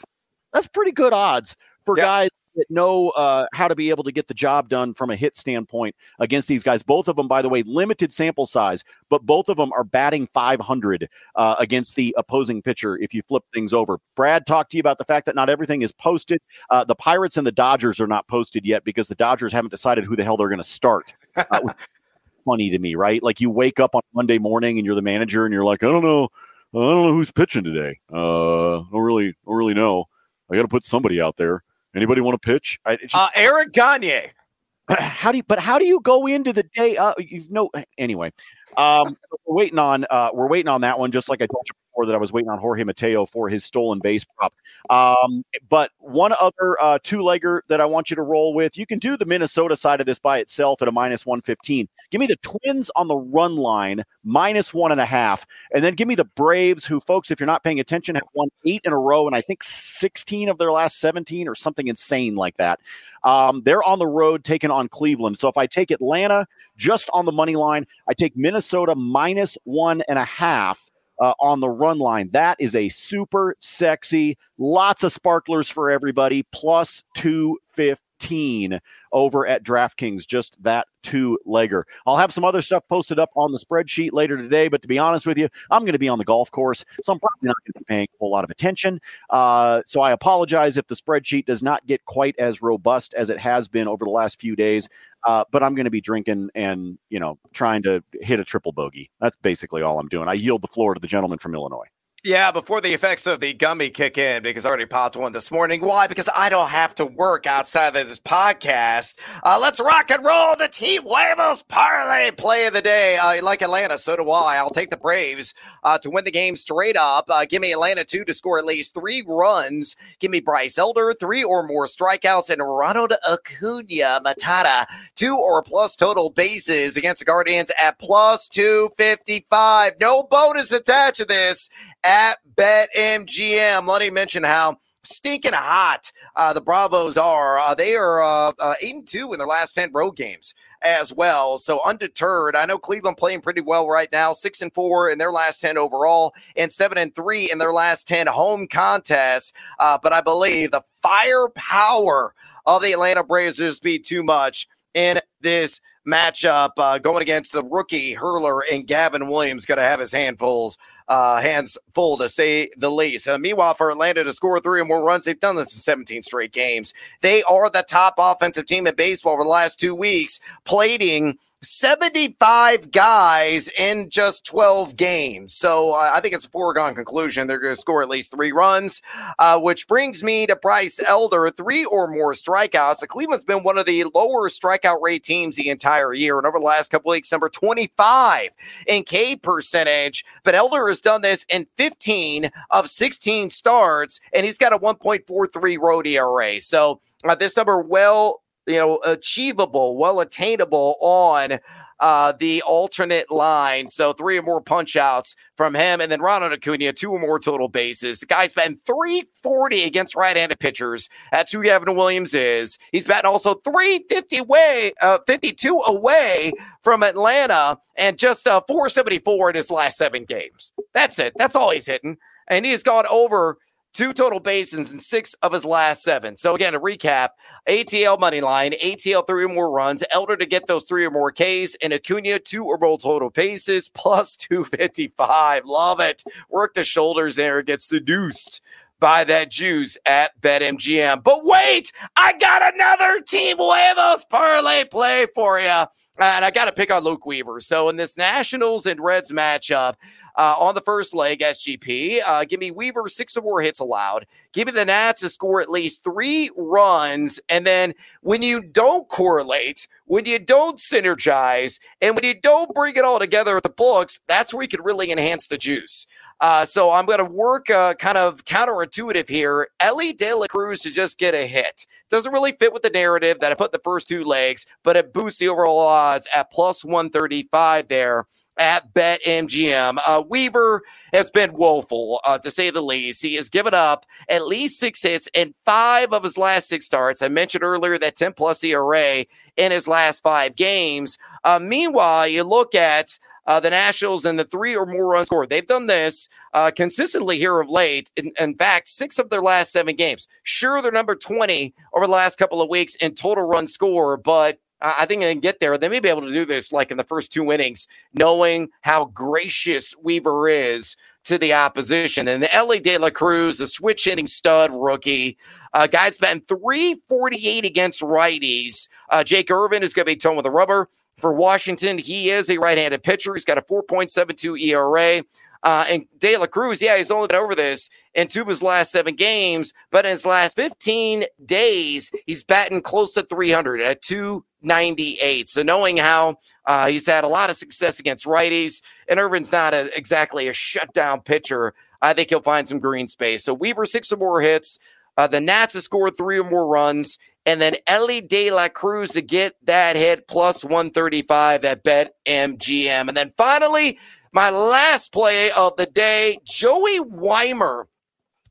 That's 0.53 0.69
pretty 0.69 0.93
good 0.93 1.13
odds 1.13 1.57
for 1.85 1.97
yep. 1.97 2.05
guys 2.05 2.31
that 2.57 2.71
know 2.71 3.11
uh, 3.11 3.47
how 3.53 3.69
to 3.69 3.75
be 3.75 3.91
able 3.91 4.05
to 4.05 4.13
get 4.13 4.29
the 4.29 4.35
job 4.35 4.69
done 4.69 4.95
from 4.95 5.11
a 5.11 5.17
hit 5.17 5.37
standpoint 5.37 5.95
against 6.19 6.49
these 6.49 6.63
guys. 6.63 6.83
Both 6.83 7.09
of 7.09 7.17
them, 7.17 7.29
by 7.29 7.43
the 7.43 7.49
way, 7.49 7.63
limited 7.65 8.13
sample 8.13 8.47
size, 8.47 8.85
but 9.09 9.25
both 9.25 9.49
of 9.49 9.57
them 9.57 9.73
are 9.73 9.85
batting 9.85 10.27
500 10.29 11.09
uh, 11.37 11.55
against 11.59 11.97
the 11.97 12.15
opposing 12.19 12.63
pitcher 12.63 12.97
if 12.99 13.15
you 13.15 13.23
flip 13.23 13.45
things 13.55 13.73
over. 13.73 13.99
Brad 14.17 14.47
talked 14.47 14.71
to 14.73 14.77
you 14.77 14.81
about 14.81 14.99
the 14.99 15.05
fact 15.05 15.27
that 15.27 15.35
not 15.35 15.49
everything 15.49 15.83
is 15.83 15.93
posted. 15.93 16.41
Uh, 16.71 16.85
the 16.85 16.95
Pirates 16.95 17.37
and 17.37 17.47
the 17.47 17.53
Dodgers 17.53 18.01
are 18.01 18.07
not 18.07 18.27
posted 18.29 18.65
yet 18.65 18.85
because 18.85 19.09
the 19.09 19.15
Dodgers 19.15 19.53
haven't 19.53 19.71
decided 19.71 20.05
who 20.05 20.17
the 20.17 20.25
hell 20.25 20.37
they're 20.37 20.49
going 20.49 20.59
to 20.59 20.65
start. 20.65 21.15
Uh, 21.37 21.61
funny 22.45 22.71
to 22.71 22.79
me, 22.79 22.95
right? 22.95 23.23
Like 23.23 23.41
you 23.41 23.51
wake 23.51 23.81
up 23.81 23.95
on 23.95 24.03
Monday 24.15 24.39
morning 24.39 24.79
and 24.79 24.87
you're 24.87 24.95
the 24.95 25.03
manager 25.03 25.45
and 25.45 25.53
you're 25.53 25.65
like, 25.65 25.83
I 25.83 25.87
don't 25.87 26.03
know. 26.03 26.29
I 26.73 26.79
don't 26.79 27.03
know 27.03 27.13
who's 27.13 27.33
pitching 27.33 27.65
today. 27.65 27.99
Uh, 28.13 28.81
I 28.81 28.85
don't 28.93 29.03
really, 29.03 29.35
don't 29.47 29.57
really 29.57 29.75
know. 29.75 30.05
I 30.51 30.57
got 30.57 30.63
to 30.63 30.69
put 30.69 30.85
somebody 30.85 31.21
out 31.21 31.37
there. 31.37 31.63
Anybody 31.95 32.21
want 32.21 32.41
to 32.41 32.47
pitch? 32.47 32.79
I, 32.85 32.97
just, 32.97 33.15
uh, 33.15 33.29
Eric 33.35 33.73
Gagne. 33.73 34.33
How 34.89 35.33
do 35.33 35.39
you? 35.39 35.45
But 35.45 35.61
how 35.61 35.79
do 35.79 35.85
you 35.85 36.01
go 36.01 36.27
into 36.27 36.53
the 36.53 36.65
day? 36.75 36.97
Uh, 36.97 37.15
you 37.19 37.45
know. 37.49 37.71
Anyway, 37.97 38.33
um, 38.77 39.17
we're 39.47 39.55
waiting 39.55 39.79
on. 39.79 40.05
Uh, 40.11 40.31
we're 40.35 40.49
waiting 40.49 40.69
on 40.69 40.81
that 40.81 40.99
one. 40.99 41.13
Just 41.13 41.29
like 41.29 41.41
I 41.41 41.47
told 41.47 41.63
you 41.67 41.77
before, 42.01 42.11
that 42.11 42.17
I 42.17 42.19
was 42.19 42.33
waiting 42.33 42.51
on 42.51 42.59
Jorge 42.59 42.85
Mateo 42.85 43.27
for 43.27 43.49
his 43.49 43.65
stolen 43.65 43.99
base 44.01 44.25
prop. 44.25 44.55
Um, 44.89 45.45
but 45.69 45.91
one 45.99 46.33
other 46.41 46.77
uh, 46.81 46.99
two 47.03 47.19
legger 47.19 47.61
that 47.69 47.81
I 47.81 47.85
want 47.85 48.11
you 48.11 48.17
to 48.17 48.23
roll 48.23 48.55
with. 48.55 48.79
You 48.79 48.87
can 48.87 48.99
do 48.99 49.17
the 49.17 49.27
Minnesota 49.27 49.77
side 49.77 50.01
of 50.01 50.07
this 50.07 50.19
by 50.19 50.39
itself 50.39 50.83
at 50.83 50.89
a 50.89 50.93
minus 50.93 51.27
one 51.27 51.41
fifteen. 51.41 51.89
Give 52.11 52.21
me 52.21 52.27
the 52.27 52.37
Twins 52.37 52.91
on 52.97 53.09
the 53.09 53.17
run 53.17 53.57
line, 53.57 54.03
minus 54.25 54.73
one 54.75 54.93
and 54.93 55.01
a 55.01 55.07
half. 55.07 55.47
And 55.75 55.85
then 55.85 55.95
give 55.95 56.09
me 56.09 56.15
the 56.15 56.25
Braves, 56.25 56.85
who, 56.85 57.01
folks, 57.01 57.31
if 57.31 57.39
you're 57.39 57.47
not 57.47 57.63
paying 57.63 57.81
attention, 57.81 58.15
have 58.15 58.25
won 58.35 58.49
eight 58.67 58.83
in 58.85 58.93
a 58.93 58.99
row, 58.99 59.27
and 59.27 59.37
I 59.37 59.41
think 59.41 59.63
16 59.63 60.49
of 60.49 60.59
their 60.59 60.73
last 60.73 60.99
17 61.01 61.47
or 61.49 61.55
something 61.55 61.89
insane 61.89 62.35
like 62.35 62.57
that. 62.57 62.81
Um, 63.23 63.63
they're 63.65 63.83
on 63.83 63.99
the 63.99 64.07
road 64.07 64.45
taking 64.45 64.71
on 64.71 64.89
Cleveland. 64.89 65.39
So 65.39 65.49
if 65.49 65.57
I 65.59 65.67
take 65.67 65.91
Atlanta 65.91 66.47
just 66.77 67.11
on 67.13 67.27
the 67.27 67.33
money 67.33 67.55
line, 67.55 67.87
I 68.09 68.15
take 68.15 68.37
Minnesota 68.37 68.95
minus 68.95 69.59
one 69.65 70.03
and 70.09 70.19
a 70.19 70.25
half. 70.25 70.90
Uh, 71.21 71.35
on 71.39 71.61
the 71.61 71.69
run 71.69 71.99
line. 71.99 72.31
That 72.33 72.57
is 72.59 72.75
a 72.75 72.89
super 72.89 73.55
sexy, 73.61 74.39
lots 74.57 75.05
of 75.05 75.13
sparklers 75.13 75.69
for 75.69 75.91
everybody, 75.91 76.45
plus 76.51 77.03
250 77.17 78.03
15 78.21 78.81
over 79.13 79.47
at 79.47 79.65
DraftKings, 79.65 80.27
just 80.27 80.63
that 80.63 80.87
two 81.03 81.39
legger. 81.47 81.85
I'll 82.07 82.17
have 82.17 82.33
some 82.33 82.45
other 82.45 82.63
stuff 82.63 82.85
posted 82.89 83.19
up 83.19 83.31
on 83.35 83.53
the 83.53 83.59
spreadsheet 83.59 84.13
later 84.13 84.37
today, 84.37 84.69
but 84.69 84.83
to 84.83 84.89
be 84.89 84.99
honest 84.99 85.27
with 85.27 85.39
you, 85.39 85.49
I'm 85.71 85.83
going 85.83 85.95
to 85.95 85.99
be 85.99 86.09
on 86.09 86.19
the 86.19 86.25
golf 86.25 86.51
course, 86.51 86.85
so 87.03 87.13
I'm 87.13 87.19
probably 87.19 87.49
not 87.49 87.57
going 87.65 87.73
to 87.73 87.79
be 87.81 87.85
paying 87.85 88.09
a 88.13 88.17
whole 88.21 88.31
lot 88.31 88.45
of 88.45 88.51
attention. 88.51 89.01
Uh, 89.31 89.83
so 89.87 90.01
I 90.01 90.13
apologize 90.13 90.77
if 90.77 90.87
the 90.87 90.95
spreadsheet 90.95 91.47
does 91.47 91.63
not 91.63 91.87
get 91.87 92.05
quite 92.05 92.39
as 92.39 92.63
robust 92.63 93.15
as 93.15 93.31
it 93.31 93.39
has 93.39 93.69
been 93.69 93.89
over 93.89 94.05
the 94.05 94.11
last 94.11 94.39
few 94.41 94.55
days. 94.55 94.89
Uh, 95.27 95.45
but 95.51 95.63
I'm 95.63 95.75
going 95.75 95.85
to 95.85 95.91
be 95.91 96.01
drinking 96.01 96.49
and 96.55 96.99
you 97.11 97.21
know 97.21 97.39
trying 97.53 97.83
to 97.83 98.03
hit 98.21 98.41
a 98.41 98.45
triple 98.45 98.73
bogey. 98.73 99.11
That's 99.21 99.37
basically 99.37 99.83
all 99.83 99.99
I'm 99.99 100.09
doing. 100.09 100.29
I 100.29 100.35
yield 100.35 100.63
the 100.63 100.69
floor 100.69 100.95
to 100.95 101.01
the 101.01 101.07
gentleman 101.07 101.39
from 101.39 101.55
Illinois. 101.55 101.89
Yeah, 102.23 102.51
before 102.53 102.83
the 102.83 102.93
effects 102.93 103.27
of 103.27 103.41
the 103.41 103.55
gummy 103.55 103.89
kick 103.89 104.19
in, 104.19 104.43
because 104.43 104.67
I 104.67 104.69
already 104.69 104.85
popped 104.85 105.17
one 105.17 105.33
this 105.33 105.51
morning. 105.51 105.81
Why? 105.81 106.07
Because 106.07 106.29
I 106.37 106.51
don't 106.51 106.69
have 106.69 106.95
to 106.97 107.07
work 107.07 107.47
outside 107.47 107.89
of 107.89 107.95
this 107.95 108.19
podcast. 108.19 109.19
Uh, 109.43 109.59
let's 109.59 109.81
rock 109.81 110.11
and 110.11 110.23
roll 110.23 110.55
the 110.57 110.69
Team 110.69 111.03
Huevos 111.05 111.63
parlay 111.63 112.31
play 112.33 112.67
of 112.67 112.75
the 112.75 112.83
day. 112.83 113.17
Uh, 113.17 113.43
like 113.43 113.63
Atlanta, 113.63 113.97
so 113.97 114.17
do 114.17 114.31
I. 114.31 114.57
I'll 114.57 114.69
take 114.69 114.91
the 114.91 114.99
Braves 114.99 115.55
uh, 115.83 115.97
to 115.97 116.11
win 116.11 116.25
the 116.25 116.31
game 116.31 116.57
straight 116.57 116.97
up. 116.97 117.25
Uh, 117.31 117.47
give 117.47 117.63
me 117.63 117.73
Atlanta 117.73 118.05
two 118.05 118.27
to 118.27 118.35
score 118.35 118.59
at 118.59 118.67
least 118.67 118.93
three 118.95 119.25
runs. 119.27 119.97
Give 120.19 120.31
me 120.31 120.41
Bryce 120.41 120.77
Elder 120.77 121.15
three 121.19 121.43
or 121.43 121.67
more 121.67 121.87
strikeouts 121.87 122.51
and 122.51 122.61
Ronald 122.61 123.15
Acuna 123.27 124.21
Matata 124.23 124.85
two 125.17 125.39
or 125.39 125.63
plus 125.63 125.97
total 125.97 126.29
bases 126.29 126.99
against 126.99 127.21
the 127.21 127.25
Guardians 127.25 127.73
at 127.83 127.99
plus 127.99 128.47
two 128.47 128.91
fifty 128.99 129.47
five. 129.49 129.95
No 129.99 130.23
bonus 130.23 130.71
attached 130.71 131.17
to 131.17 131.25
this 131.25 131.71
at 132.05 132.39
BetMGM. 132.57 133.87
Let 133.87 134.03
me 134.03 134.11
mention 134.11 134.43
how 134.43 134.79
stinking 135.03 135.53
hot 135.55 136.13
uh, 136.37 136.53
the 136.53 136.61
Bravos 136.61 137.17
are. 137.17 137.59
Uh, 137.59 137.75
they 137.75 137.95
are 137.95 138.23
uh, 138.23 138.53
uh, 138.59 138.75
8 138.81 138.95
and 138.95 139.09
2 139.09 139.33
in 139.33 139.39
their 139.39 139.47
last 139.47 139.75
10 139.75 139.91
road 139.93 140.13
games 140.13 140.55
as 140.83 141.13
well. 141.13 141.59
So 141.59 141.81
undeterred. 141.85 142.57
I 142.57 142.65
know 142.67 142.79
Cleveland 142.79 143.17
playing 143.17 143.43
pretty 143.43 143.61
well 143.61 143.89
right 143.89 144.09
now, 144.13 144.33
6 144.33 144.63
and 144.63 144.73
4 144.73 145.11
in 145.11 145.19
their 145.19 145.33
last 145.33 145.61
10 145.61 145.77
overall 145.77 146.35
and 146.57 146.73
7 146.73 146.97
and 146.97 147.15
3 147.15 147.51
in 147.51 147.59
their 147.59 147.73
last 147.73 148.09
10 148.09 148.27
home 148.27 148.67
contests. 148.67 149.53
Uh, 149.79 149.99
but 150.03 150.13
I 150.13 150.21
believe 150.21 150.71
the 150.71 150.85
firepower 151.03 152.35
of 152.67 152.83
the 152.83 152.93
Atlanta 152.93 153.25
Braves 153.25 153.59
is 153.59 153.81
be 153.81 153.99
too 153.99 154.23
much 154.23 154.69
in 154.95 155.19
this 155.41 155.81
matchup 156.07 156.71
uh, 156.79 156.99
going 156.99 157.23
against 157.23 157.53
the 157.53 157.65
rookie 157.65 158.15
hurler 158.15 158.65
and 158.73 158.87
Gavin 158.87 159.29
Williams 159.29 159.67
going 159.67 159.79
to 159.79 159.85
have 159.85 160.01
his 160.01 160.13
handfuls 160.13 160.79
uh, 161.11 161.41
hands 161.41 161.77
full 161.93 162.17
to 162.17 162.29
say 162.29 162.71
the 162.77 162.91
least. 162.91 163.29
Uh, 163.29 163.37
meanwhile, 163.37 163.75
for 163.75 163.91
Atlanta 163.91 164.23
to 164.23 164.33
score 164.33 164.61
three 164.61 164.81
or 164.81 164.85
more 164.85 165.05
runs, 165.05 165.25
they've 165.25 165.39
done 165.39 165.57
this 165.57 165.75
in 165.75 165.81
17 165.81 166.23
straight 166.23 166.53
games. 166.53 166.95
They 167.21 167.43
are 167.43 167.69
the 167.69 167.83
top 167.83 168.15
offensive 168.17 168.67
team 168.67 168.87
in 168.87 168.95
baseball 168.95 169.35
over 169.35 169.43
the 169.43 169.49
last 169.49 169.81
two 169.81 169.95
weeks, 169.95 170.41
plating 170.65 171.37
75 171.63 172.91
guys 172.91 173.71
in 173.77 174.09
just 174.09 174.47
12 174.47 174.97
games. 174.97 175.55
So 175.55 175.93
uh, 175.93 176.11
I 176.15 176.21
think 176.21 176.35
it's 176.35 176.47
a 176.47 176.51
foregone 176.51 176.95
conclusion. 176.95 177.47
They're 177.47 177.59
going 177.59 177.75
to 177.75 177.81
score 177.81 178.03
at 178.03 178.09
least 178.09 178.33
three 178.33 178.51
runs, 178.51 179.03
uh, 179.39 179.61
which 179.61 179.87
brings 179.87 180.23
me 180.23 180.47
to 180.47 180.57
Bryce 180.57 181.01
Elder, 181.07 181.51
three 181.51 181.85
or 181.85 182.09
more 182.09 182.33
strikeouts. 182.33 183.01
The 183.01 183.07
Cleveland's 183.07 183.45
been 183.45 183.63
one 183.63 183.77
of 183.77 183.85
the 183.85 184.05
lower 184.15 184.49
strikeout 184.49 185.03
rate 185.03 185.23
teams 185.23 185.57
the 185.57 185.69
entire 185.69 186.15
year. 186.15 186.39
And 186.39 186.47
over 186.47 186.59
the 186.59 186.65
last 186.65 186.91
couple 186.91 187.11
weeks, 187.11 187.31
number 187.31 187.51
25 187.51 188.51
in 188.87 189.03
K 189.03 189.37
percentage. 189.37 190.25
But 190.45 190.55
Elder 190.55 190.89
has 190.89 191.01
done 191.01 191.21
this 191.21 191.45
in 191.51 191.67
15 191.77 192.49
of 192.71 192.89
16 192.89 193.51
starts, 193.51 194.21
and 194.33 194.47
he's 194.47 194.59
got 194.59 194.73
a 194.73 194.79
1.43 194.79 195.79
road 195.79 196.07
ERA. 196.07 196.61
So 196.63 197.01
uh, 197.25 197.35
this 197.35 197.57
number 197.57 197.83
well 197.83 198.41
you 198.71 198.79
know, 198.79 199.01
achievable, 199.05 199.97
well 199.97 200.21
attainable 200.21 200.97
on 201.01 201.59
uh, 202.01 202.33
the 202.33 202.63
alternate 202.63 203.31
line. 203.31 203.89
So 203.89 204.13
three 204.13 204.39
or 204.39 204.43
more 204.43 204.61
punch 204.61 204.97
outs 204.97 205.37
from 205.57 205.75
him. 205.75 206.01
And 206.01 206.11
then 206.11 206.21
Ronald 206.21 206.53
Acuna, 206.53 206.93
two 206.93 207.13
or 207.13 207.21
more 207.21 207.39
total 207.39 207.69
bases. 207.69 208.21
The 208.21 208.27
guy's 208.27 208.53
been 208.53 208.79
340 208.87 209.85
against 209.85 210.17
right 210.17 210.37
handed 210.37 210.59
pitchers. 210.59 211.09
That's 211.31 211.53
who 211.53 211.63
Gavin 211.63 211.95
Williams 211.97 212.35
is. 212.35 212.79
He's 212.91 213.07
batting 213.07 213.31
also 213.31 213.55
350 213.55 214.41
way, 214.43 214.93
uh, 215.01 215.19
52 215.27 215.83
away 215.87 216.53
from 216.83 217.03
Atlanta 217.03 217.79
and 217.97 218.19
just 218.19 218.47
uh, 218.47 218.63
474 218.67 219.51
in 219.51 219.57
his 219.57 219.71
last 219.71 219.99
seven 219.99 220.25
games. 220.25 220.73
That's 220.95 221.19
it. 221.19 221.35
That's 221.37 221.55
all 221.55 221.71
he's 221.71 221.87
hitting. 221.87 222.17
And 222.49 222.65
he's 222.65 222.83
gone 222.83 223.05
over 223.11 223.59
two 223.93 224.13
total 224.13 224.41
bases 224.41 224.93
in 224.93 225.01
six 225.01 225.35
of 225.43 225.53
his 225.53 225.65
last 225.65 226.03
seven. 226.03 226.37
So 226.37 226.55
again, 226.55 226.75
a 226.75 226.81
recap: 226.81 227.31
ATL 227.69 228.19
money 228.19 228.41
line, 228.41 228.73
ATL 228.73 229.27
three 229.27 229.45
or 229.45 229.49
more 229.49 229.71
runs, 229.71 230.05
Elder 230.11 230.37
to 230.37 230.47
get 230.47 230.67
those 230.67 230.85
three 230.85 231.05
or 231.05 231.11
more 231.11 231.33
Ks, 231.33 231.77
and 231.83 231.93
Acuna 231.93 232.39
two 232.39 232.65
or 232.65 232.79
more 232.79 232.99
total 232.99 233.31
bases 233.31 233.89
plus 233.89 234.37
two 234.37 234.65
fifty 234.65 235.13
five. 235.17 235.65
Love 235.65 236.01
it. 236.01 236.23
Work 236.49 236.75
the 236.75 236.85
shoulders 236.85 237.37
there. 237.37 237.63
Get 237.63 237.81
seduced 237.81 238.63
by 239.01 239.25
that 239.25 239.51
juice 239.51 239.99
at 240.07 240.39
BetMGM. 240.41 241.25
But 241.25 241.41
wait, 241.43 241.91
I 242.17 242.35
got 242.39 242.75
another 242.75 243.23
Team 243.23 243.57
Huevos 243.57 244.25
parlay 244.27 244.85
play 244.85 245.27
for 245.35 245.59
you. 245.59 245.87
And 246.19 246.45
I 246.45 246.51
got 246.51 246.67
to 246.67 246.73
pick 246.73 246.93
on 246.93 247.03
Luke 247.03 247.25
Weaver. 247.25 247.61
So 247.61 247.89
in 247.89 247.97
this 247.97 248.19
Nationals 248.19 248.85
and 248.85 249.01
Reds 249.01 249.33
matchup, 249.33 249.95
uh, 250.37 250.55
on 250.59 250.75
the 250.75 250.81
first 250.81 251.15
leg, 251.15 251.41
SGP. 251.41 252.21
Uh, 252.25 252.45
give 252.45 252.61
me 252.61 252.71
Weaver 252.71 253.09
six 253.09 253.37
or 253.37 253.43
more 253.43 253.63
hits 253.63 253.81
allowed. 253.81 254.27
Give 254.53 254.67
me 254.67 254.73
the 254.73 254.85
Nats 254.85 255.21
to 255.21 255.29
score 255.29 255.61
at 255.61 255.71
least 255.71 256.05
three 256.05 256.51
runs. 256.57 257.41
And 257.49 257.67
then 257.67 257.95
when 258.23 258.43
you 258.43 258.63
don't 258.63 259.09
correlate, 259.09 259.87
when 260.07 260.25
you 260.27 260.39
don't 260.39 260.79
synergize, 260.79 261.79
and 262.01 262.15
when 262.15 262.25
you 262.25 262.35
don't 262.35 262.75
bring 262.75 262.97
it 262.97 263.05
all 263.05 263.19
together 263.19 263.57
at 263.57 263.63
the 263.63 263.71
books, 263.71 264.21
that's 264.27 264.53
where 264.53 264.63
you 264.63 264.69
can 264.69 264.83
really 264.83 265.11
enhance 265.11 265.47
the 265.47 265.59
juice. 265.59 266.07
Uh, 266.41 266.65
so 266.65 266.91
I'm 266.91 267.05
going 267.05 267.19
to 267.19 267.25
work 267.25 267.69
uh, 267.69 267.95
kind 267.95 268.17
of 268.17 268.45
counterintuitive 268.47 269.29
here. 269.29 269.69
Elly 269.79 270.15
De 270.15 270.33
La 270.33 270.47
Cruz 270.47 270.81
to 270.83 270.91
just 270.91 271.19
get 271.19 271.35
a 271.35 271.47
hit. 271.47 271.87
Doesn't 272.09 272.33
really 272.33 272.53
fit 272.53 272.73
with 272.73 272.83
the 272.83 272.91
narrative 272.91 273.41
that 273.41 273.53
I 273.53 273.55
put 273.55 273.73
the 273.73 273.81
first 273.85 274.09
two 274.09 274.25
legs, 274.25 274.67
but 274.83 274.97
it 274.97 275.13
boosts 275.13 275.39
the 275.39 275.49
overall 275.49 275.79
odds 275.79 276.29
at 276.35 276.51
plus 276.51 276.83
135 276.85 277.89
there 277.89 278.27
at 278.61 278.93
BetMGM. 278.93 279.99
Uh, 280.07 280.23
Weaver 280.29 280.83
has 281.13 281.31
been 281.31 281.55
woeful, 281.55 282.21
uh, 282.25 282.39
to 282.39 282.51
say 282.51 282.71
the 282.71 282.83
least. 282.83 283.25
He 283.25 283.35
has 283.35 283.49
given 283.49 283.75
up 283.75 284.05
at 284.29 284.47
least 284.47 284.79
six 284.79 285.03
hits 285.03 285.29
in 285.35 285.55
five 285.65 286.13
of 286.13 286.23
his 286.23 286.39
last 286.39 286.69
six 286.69 286.85
starts. 286.85 287.23
I 287.23 287.29
mentioned 287.29 287.65
earlier 287.65 287.99
that 287.99 288.17
10 288.17 288.35
plus 288.35 288.63
ERA 288.63 289.25
in 289.57 289.73
his 289.73 289.89
last 289.89 290.23
five 290.23 290.55
games. 290.55 291.19
Uh, 291.43 291.59
meanwhile, 291.59 292.29
you 292.29 292.45
look 292.45 292.75
at 292.75 293.19
uh, 293.47 293.59
the 293.59 293.71
Nationals 293.71 294.27
and 294.27 294.39
the 294.39 294.45
three 294.45 294.77
or 294.77 294.85
more 294.85 295.13
runs 295.13 295.29
scored. 295.29 295.49
They've 295.49 295.67
done 295.67 295.87
this 295.87 296.29
uh, 296.53 296.71
consistently 296.71 297.39
here 297.39 297.59
of 297.61 297.71
late. 297.71 298.11
In, 298.15 298.31
in, 298.39 298.55
fact, 298.57 298.89
six 298.89 299.19
of 299.19 299.31
their 299.31 299.41
last 299.41 299.73
seven 299.73 299.97
games. 299.97 300.29
Sure, 300.43 300.83
they're 300.83 300.93
number 300.93 301.17
20 301.17 301.75
over 301.95 302.07
the 302.07 302.13
last 302.13 302.37
couple 302.37 302.61
of 302.61 302.69
weeks 302.69 302.95
in 302.97 303.15
total 303.15 303.49
run 303.49 303.67
score, 303.67 304.19
but 304.19 304.59
I 304.81 305.07
think 305.07 305.21
they 305.21 305.33
can 305.33 305.41
get 305.41 305.61
there. 305.61 305.77
They 305.77 305.89
may 305.89 306.01
be 306.01 306.09
able 306.09 306.23
to 306.23 306.33
do 306.33 306.45
this 306.45 306.73
like 306.73 306.91
in 306.91 306.97
the 306.97 307.05
first 307.05 307.33
two 307.33 307.53
innings, 307.53 307.87
knowing 308.15 308.71
how 308.81 309.07
gracious 309.07 309.95
Weaver 310.03 310.49
is 310.49 310.97
to 311.25 311.39
the 311.39 311.53
opposition. 311.53 312.29
And 312.29 312.43
the 312.43 312.55
Elly 312.55 312.81
De 312.81 312.97
La 312.97 313.11
Cruz, 313.11 313.59
the 313.59 313.67
switch 313.67 314.05
hitting 314.05 314.27
stud 314.27 314.71
rookie, 314.73 315.37
uh, 315.73 315.87
guy's 315.87 316.19
been 316.19 316.41
348 316.43 317.65
against 317.65 318.01
righties. 318.01 318.89
Uh, 319.11 319.23
Jake 319.23 319.51
Irvin 319.51 319.83
is 319.83 319.95
going 319.95 320.07
to 320.07 320.13
be 320.13 320.17
toeing 320.17 320.37
with 320.37 320.45
the 320.45 320.51
rubber. 320.51 320.89
For 321.19 321.35
Washington, 321.35 321.99
he 321.99 322.31
is 322.31 322.49
a 322.49 322.59
right 322.59 322.79
handed 322.79 323.03
pitcher. 323.03 323.35
He's 323.35 323.45
got 323.45 323.59
a 323.59 323.63
4.72 323.63 324.59
ERA. 324.61 325.23
Uh, 325.63 325.85
and 325.89 326.07
De 326.19 326.37
La 326.37 326.47
Cruz, 326.47 326.81
yeah, 326.81 326.97
he's 326.97 327.11
only 327.11 327.29
been 327.29 327.37
over 327.37 327.55
this 327.55 327.91
in 328.15 328.29
two 328.29 328.43
of 328.43 328.49
his 328.49 328.63
last 328.63 328.91
seven 328.93 329.15
games, 329.15 329.75
but 329.91 330.05
in 330.05 330.13
his 330.13 330.25
last 330.25 330.57
15 330.57 331.25
days, 331.45 332.11
he's 332.27 332.43
batting 332.43 332.81
close 332.81 333.15
to 333.15 333.23
300 333.23 333.81
at 333.81 334.01
298. 334.01 335.51
So 335.51 335.63
knowing 335.63 335.99
how 335.99 336.37
uh, 336.67 336.89
he's 336.89 337.07
had 337.07 337.25
a 337.25 337.29
lot 337.29 337.51
of 337.51 337.57
success 337.57 338.01
against 338.01 338.25
righties, 338.25 338.83
and 339.07 339.21
Irvin's 339.21 339.53
not 339.53 339.75
a, 339.75 339.95
exactly 339.97 340.49
a 340.49 340.53
shutdown 340.55 341.21
pitcher, 341.21 341.75
I 342.01 342.15
think 342.15 342.31
he'll 342.31 342.41
find 342.41 342.67
some 342.67 342.79
green 342.79 343.07
space. 343.07 343.45
So 343.45 343.53
Weaver, 343.53 343.85
six 343.85 344.11
or 344.13 344.17
more 344.17 344.41
hits. 344.41 344.79
Uh, 345.17 345.27
the 345.27 345.41
Nats 345.41 345.75
have 345.75 345.83
scored 345.83 346.17
three 346.17 346.39
or 346.39 346.49
more 346.49 346.67
runs. 346.67 347.19
And 347.47 347.61
then 347.61 347.77
Elly 347.87 348.21
De 348.21 348.51
La 348.51 348.69
Cruz 348.69 349.13
to 349.13 349.23
get 349.23 349.55
that 349.65 349.97
hit 349.97 350.29
plus 350.29 350.65
135 350.65 351.65
at 351.65 351.85
BetMGM. 351.85 353.09
And 353.09 353.17
then 353.17 353.33
finally, 353.37 353.99
my 354.33 354.51
last 354.51 355.13
play 355.13 355.51
of 355.53 355.77
the 355.77 355.87
day, 355.87 356.39
Joey 356.45 357.01
Wiemer 357.01 357.85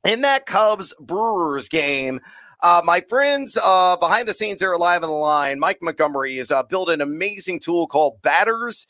in 0.05 0.21
that 0.21 0.45
Cubs 0.45 0.93
Brewers 0.99 1.69
game. 1.69 2.19
Uh, 2.61 2.81
my 2.83 3.01
friends 3.01 3.57
uh, 3.63 3.95
behind 3.97 4.27
the 4.27 4.33
scenes 4.33 4.61
are 4.61 4.77
live 4.77 5.03
on 5.03 5.09
the 5.09 5.15
line. 5.15 5.59
Mike 5.59 5.79
Montgomery 5.81 6.35
has 6.37 6.51
uh, 6.51 6.63
built 6.63 6.89
an 6.89 7.01
amazing 7.01 7.59
tool 7.59 7.87
called 7.87 8.21
batters 8.21 8.85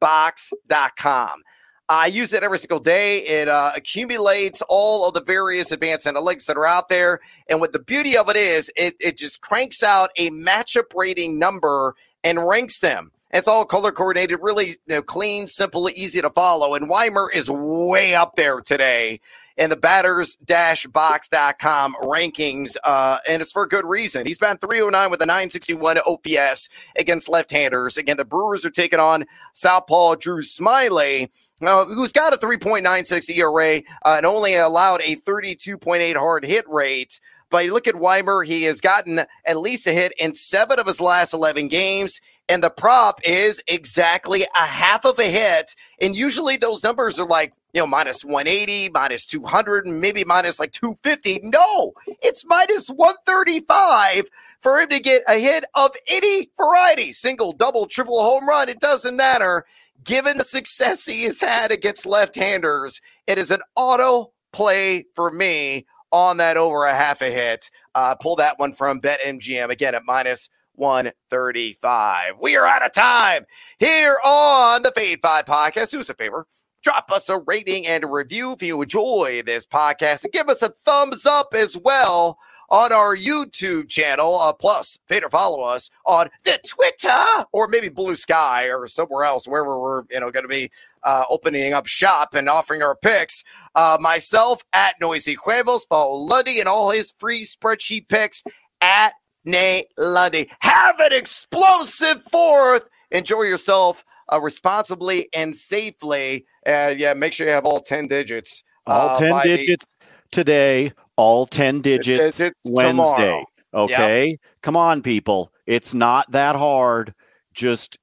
box.com. 0.00 1.42
I 1.88 2.06
use 2.06 2.32
it 2.32 2.42
every 2.42 2.58
single 2.58 2.78
day. 2.78 3.18
It 3.18 3.48
uh, 3.48 3.72
accumulates 3.74 4.62
all 4.68 5.04
of 5.06 5.14
the 5.14 5.22
various 5.22 5.72
advanced 5.72 6.06
analytics 6.06 6.46
that 6.46 6.56
are 6.56 6.66
out 6.66 6.88
there. 6.88 7.20
And 7.48 7.60
what 7.60 7.72
the 7.72 7.80
beauty 7.80 8.16
of 8.16 8.30
it 8.30 8.36
is, 8.36 8.70
it, 8.76 8.94
it 9.00 9.18
just 9.18 9.40
cranks 9.40 9.82
out 9.82 10.10
a 10.16 10.30
matchup 10.30 10.94
rating 10.94 11.38
number 11.38 11.96
and 12.22 12.46
ranks 12.46 12.80
them. 12.80 13.10
It's 13.32 13.46
all 13.46 13.64
color 13.64 13.92
coordinated, 13.92 14.38
really 14.42 14.70
you 14.70 14.76
know, 14.88 15.02
clean, 15.02 15.46
simple, 15.46 15.88
easy 15.90 16.20
to 16.20 16.30
follow. 16.30 16.74
And 16.74 16.90
Wiemer 16.90 17.28
is 17.32 17.48
way 17.50 18.14
up 18.14 18.34
there 18.34 18.60
today 18.60 19.20
in 19.56 19.70
the 19.70 19.76
batters 19.76 20.36
box.com 20.36 21.94
rankings. 22.02 22.76
Uh, 22.82 23.18
and 23.28 23.40
it's 23.40 23.52
for 23.52 23.66
good 23.66 23.84
reason. 23.84 24.26
He's 24.26 24.38
been 24.38 24.56
309 24.56 25.10
with 25.10 25.20
a 25.20 25.26
961 25.26 25.98
OPS 26.06 26.70
against 26.96 27.28
left 27.28 27.50
handers. 27.52 27.96
Again, 27.96 28.16
the 28.16 28.24
Brewers 28.24 28.64
are 28.64 28.70
taking 28.70 28.98
on 28.98 29.26
Southpaw 29.52 30.16
Drew 30.16 30.40
Smyly. 30.40 31.28
uh, 31.62 31.84
who's 31.84 32.12
got 32.12 32.32
a 32.32 32.38
3.96 32.38 33.36
ERA 33.36 33.82
uh, 34.04 34.14
and 34.16 34.26
only 34.26 34.54
allowed 34.54 35.02
a 35.02 35.16
32.8 35.16 36.16
hard 36.16 36.44
hit 36.44 36.64
rate. 36.68 37.20
But 37.50 37.64
you 37.64 37.74
look 37.74 37.88
at 37.88 37.96
Wiemer, 37.96 38.46
he 38.46 38.62
has 38.62 38.80
gotten 38.80 39.20
at 39.44 39.58
least 39.58 39.86
a 39.86 39.92
hit 39.92 40.12
in 40.18 40.34
seven 40.34 40.78
of 40.78 40.86
his 40.86 41.00
last 41.00 41.34
11 41.34 41.68
games. 41.68 42.20
And 42.50 42.62
the 42.62 42.70
prop 42.70 43.20
is 43.24 43.62
exactly 43.68 44.42
a 44.42 44.66
half 44.66 45.04
of 45.04 45.18
a 45.18 45.30
hit. 45.30 45.74
And 46.00 46.16
usually 46.16 46.56
those 46.56 46.82
numbers 46.82 47.18
are 47.20 47.26
like, 47.26 47.52
you 47.72 47.80
know, 47.80 47.86
minus 47.86 48.24
180, 48.24 48.90
minus 48.90 49.24
200, 49.26 49.86
maybe 49.86 50.24
minus 50.24 50.58
like 50.58 50.72
250. 50.72 51.40
No, 51.44 51.92
it's 52.20 52.44
minus 52.46 52.88
135 52.88 54.28
for 54.60 54.80
him 54.80 54.88
to 54.88 54.98
get 54.98 55.22
a 55.28 55.38
hit 55.38 55.64
of 55.74 55.92
any 56.08 56.50
variety 56.58 57.12
single, 57.12 57.52
double, 57.52 57.86
triple, 57.86 58.20
home 58.20 58.46
run. 58.48 58.68
It 58.68 58.80
doesn't 58.80 59.16
matter 59.16 59.64
given 60.04 60.38
the 60.38 60.44
success 60.44 61.06
he 61.06 61.24
has 61.24 61.40
had 61.40 61.70
against 61.70 62.06
left 62.06 62.36
handers, 62.36 63.00
it 63.26 63.38
is 63.38 63.50
an 63.50 63.60
auto 63.76 64.32
play 64.52 65.06
for 65.14 65.30
me 65.30 65.86
on 66.12 66.38
that 66.38 66.56
over 66.56 66.86
a 66.86 66.94
half 66.94 67.22
a 67.22 67.30
hit. 67.30 67.70
Uh, 67.94 68.14
pull 68.14 68.36
that 68.36 68.58
one 68.58 68.72
from 68.72 69.00
BetMGM 69.00 69.68
again 69.68 69.94
at 69.94 70.02
minus 70.04 70.48
135. 70.80 72.36
We 72.40 72.56
are 72.56 72.66
out 72.66 72.84
of 72.84 72.92
time 72.94 73.44
here 73.78 74.16
on 74.24 74.82
the 74.82 74.90
Fade 74.96 75.20
5 75.20 75.44
podcast. 75.44 75.90
Do 75.90 76.00
us 76.00 76.08
a 76.08 76.14
favor. 76.14 76.46
Drop 76.82 77.12
us 77.12 77.28
a 77.28 77.38
rating 77.40 77.86
and 77.86 78.02
a 78.02 78.06
review 78.06 78.52
if 78.52 78.62
you 78.62 78.80
enjoy 78.80 79.42
this 79.44 79.66
podcast 79.66 80.24
and 80.24 80.32
give 80.32 80.48
us 80.48 80.62
a 80.62 80.70
thumbs 80.70 81.26
up 81.26 81.48
as 81.52 81.76
well 81.76 82.38
on 82.70 82.94
our 82.94 83.14
YouTube 83.14 83.90
channel. 83.90 84.40
Uh, 84.40 84.54
plus, 84.54 84.98
Fader, 85.06 85.28
follow 85.28 85.62
us 85.64 85.90
on 86.06 86.30
the 86.44 86.58
Twitter 86.66 87.44
or 87.52 87.68
maybe 87.68 87.90
Blue 87.90 88.16
Sky 88.16 88.70
or 88.70 88.88
somewhere 88.88 89.24
else, 89.24 89.46
wherever 89.46 89.78
we're 89.78 90.04
you 90.10 90.18
know 90.18 90.30
going 90.30 90.44
to 90.44 90.48
be 90.48 90.70
uh, 91.02 91.24
opening 91.28 91.74
up 91.74 91.86
shop 91.86 92.32
and 92.32 92.48
offering 92.48 92.82
our 92.82 92.96
picks. 92.96 93.44
Uh, 93.74 93.98
myself 94.00 94.64
at 94.72 94.94
Noisy 94.98 95.36
Huevos, 95.44 95.84
follow 95.84 96.14
Lundy 96.14 96.58
and 96.58 96.68
all 96.68 96.90
his 96.90 97.12
free 97.18 97.42
spreadsheet 97.42 98.08
picks 98.08 98.42
at 98.80 99.12
Nate 99.44 99.86
Lundy. 99.96 100.50
Have 100.60 100.98
an 101.00 101.12
explosive 101.12 102.22
fourth. 102.24 102.86
Enjoy 103.10 103.42
yourself 103.42 104.04
uh, 104.32 104.40
responsibly 104.40 105.28
and 105.34 105.54
safely. 105.54 106.46
And 106.64 106.98
yeah, 106.98 107.14
make 107.14 107.32
sure 107.32 107.46
you 107.46 107.52
have 107.52 107.64
all 107.64 107.80
10 107.80 108.08
digits. 108.08 108.62
All 108.86 109.10
uh, 109.10 109.18
10 109.18 109.42
digits 109.42 109.86
the- 109.86 110.06
today 110.30 110.92
all 111.16 111.46
10 111.46 111.82
digits, 111.82 112.38
digits 112.38 112.60
Wednesday. 112.70 112.92
Tomorrow. 112.92 113.44
Okay. 113.74 114.28
Yep. 114.30 114.38
Come 114.62 114.76
on, 114.76 115.02
people. 115.02 115.52
It's 115.66 115.92
not 115.92 116.30
that 116.32 116.56
hard. 116.56 117.14
Just, 117.52 117.98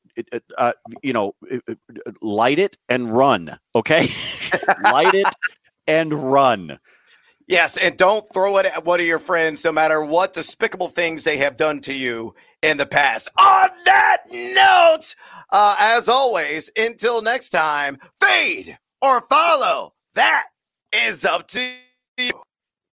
uh, 0.58 0.74
you 1.02 1.14
know, 1.14 1.34
light 2.22 2.60
it 2.60 2.78
and 2.88 3.12
run. 3.12 3.58
Okay. 3.74 4.10
light 4.84 5.16
it 5.16 5.28
and 5.88 6.14
run. 6.14 6.78
Yes, 7.48 7.78
and 7.78 7.96
don't 7.98 8.26
throw 8.34 8.58
it 8.58 8.66
at 8.66 8.84
one 8.84 9.00
of 9.00 9.06
your 9.06 9.20
friends, 9.20 9.64
no 9.64 9.72
matter 9.72 10.04
what 10.04 10.34
despicable 10.34 10.90
things 10.90 11.24
they 11.24 11.38
have 11.38 11.56
done 11.56 11.80
to 11.82 11.94
you 11.94 12.36
in 12.62 12.76
the 12.76 12.86
past. 12.86 13.30
On 13.40 13.70
that 13.86 14.18
note, 14.30 15.16
uh, 15.52 15.76
as 15.80 16.10
always, 16.10 16.70
until 16.78 17.22
next 17.22 17.50
time, 17.50 17.98
fade 18.22 18.78
or 19.02 19.22
follow. 19.30 19.94
That 20.16 20.48
is 20.94 21.24
up 21.24 21.48
to 21.50 21.62
you. 22.18 22.32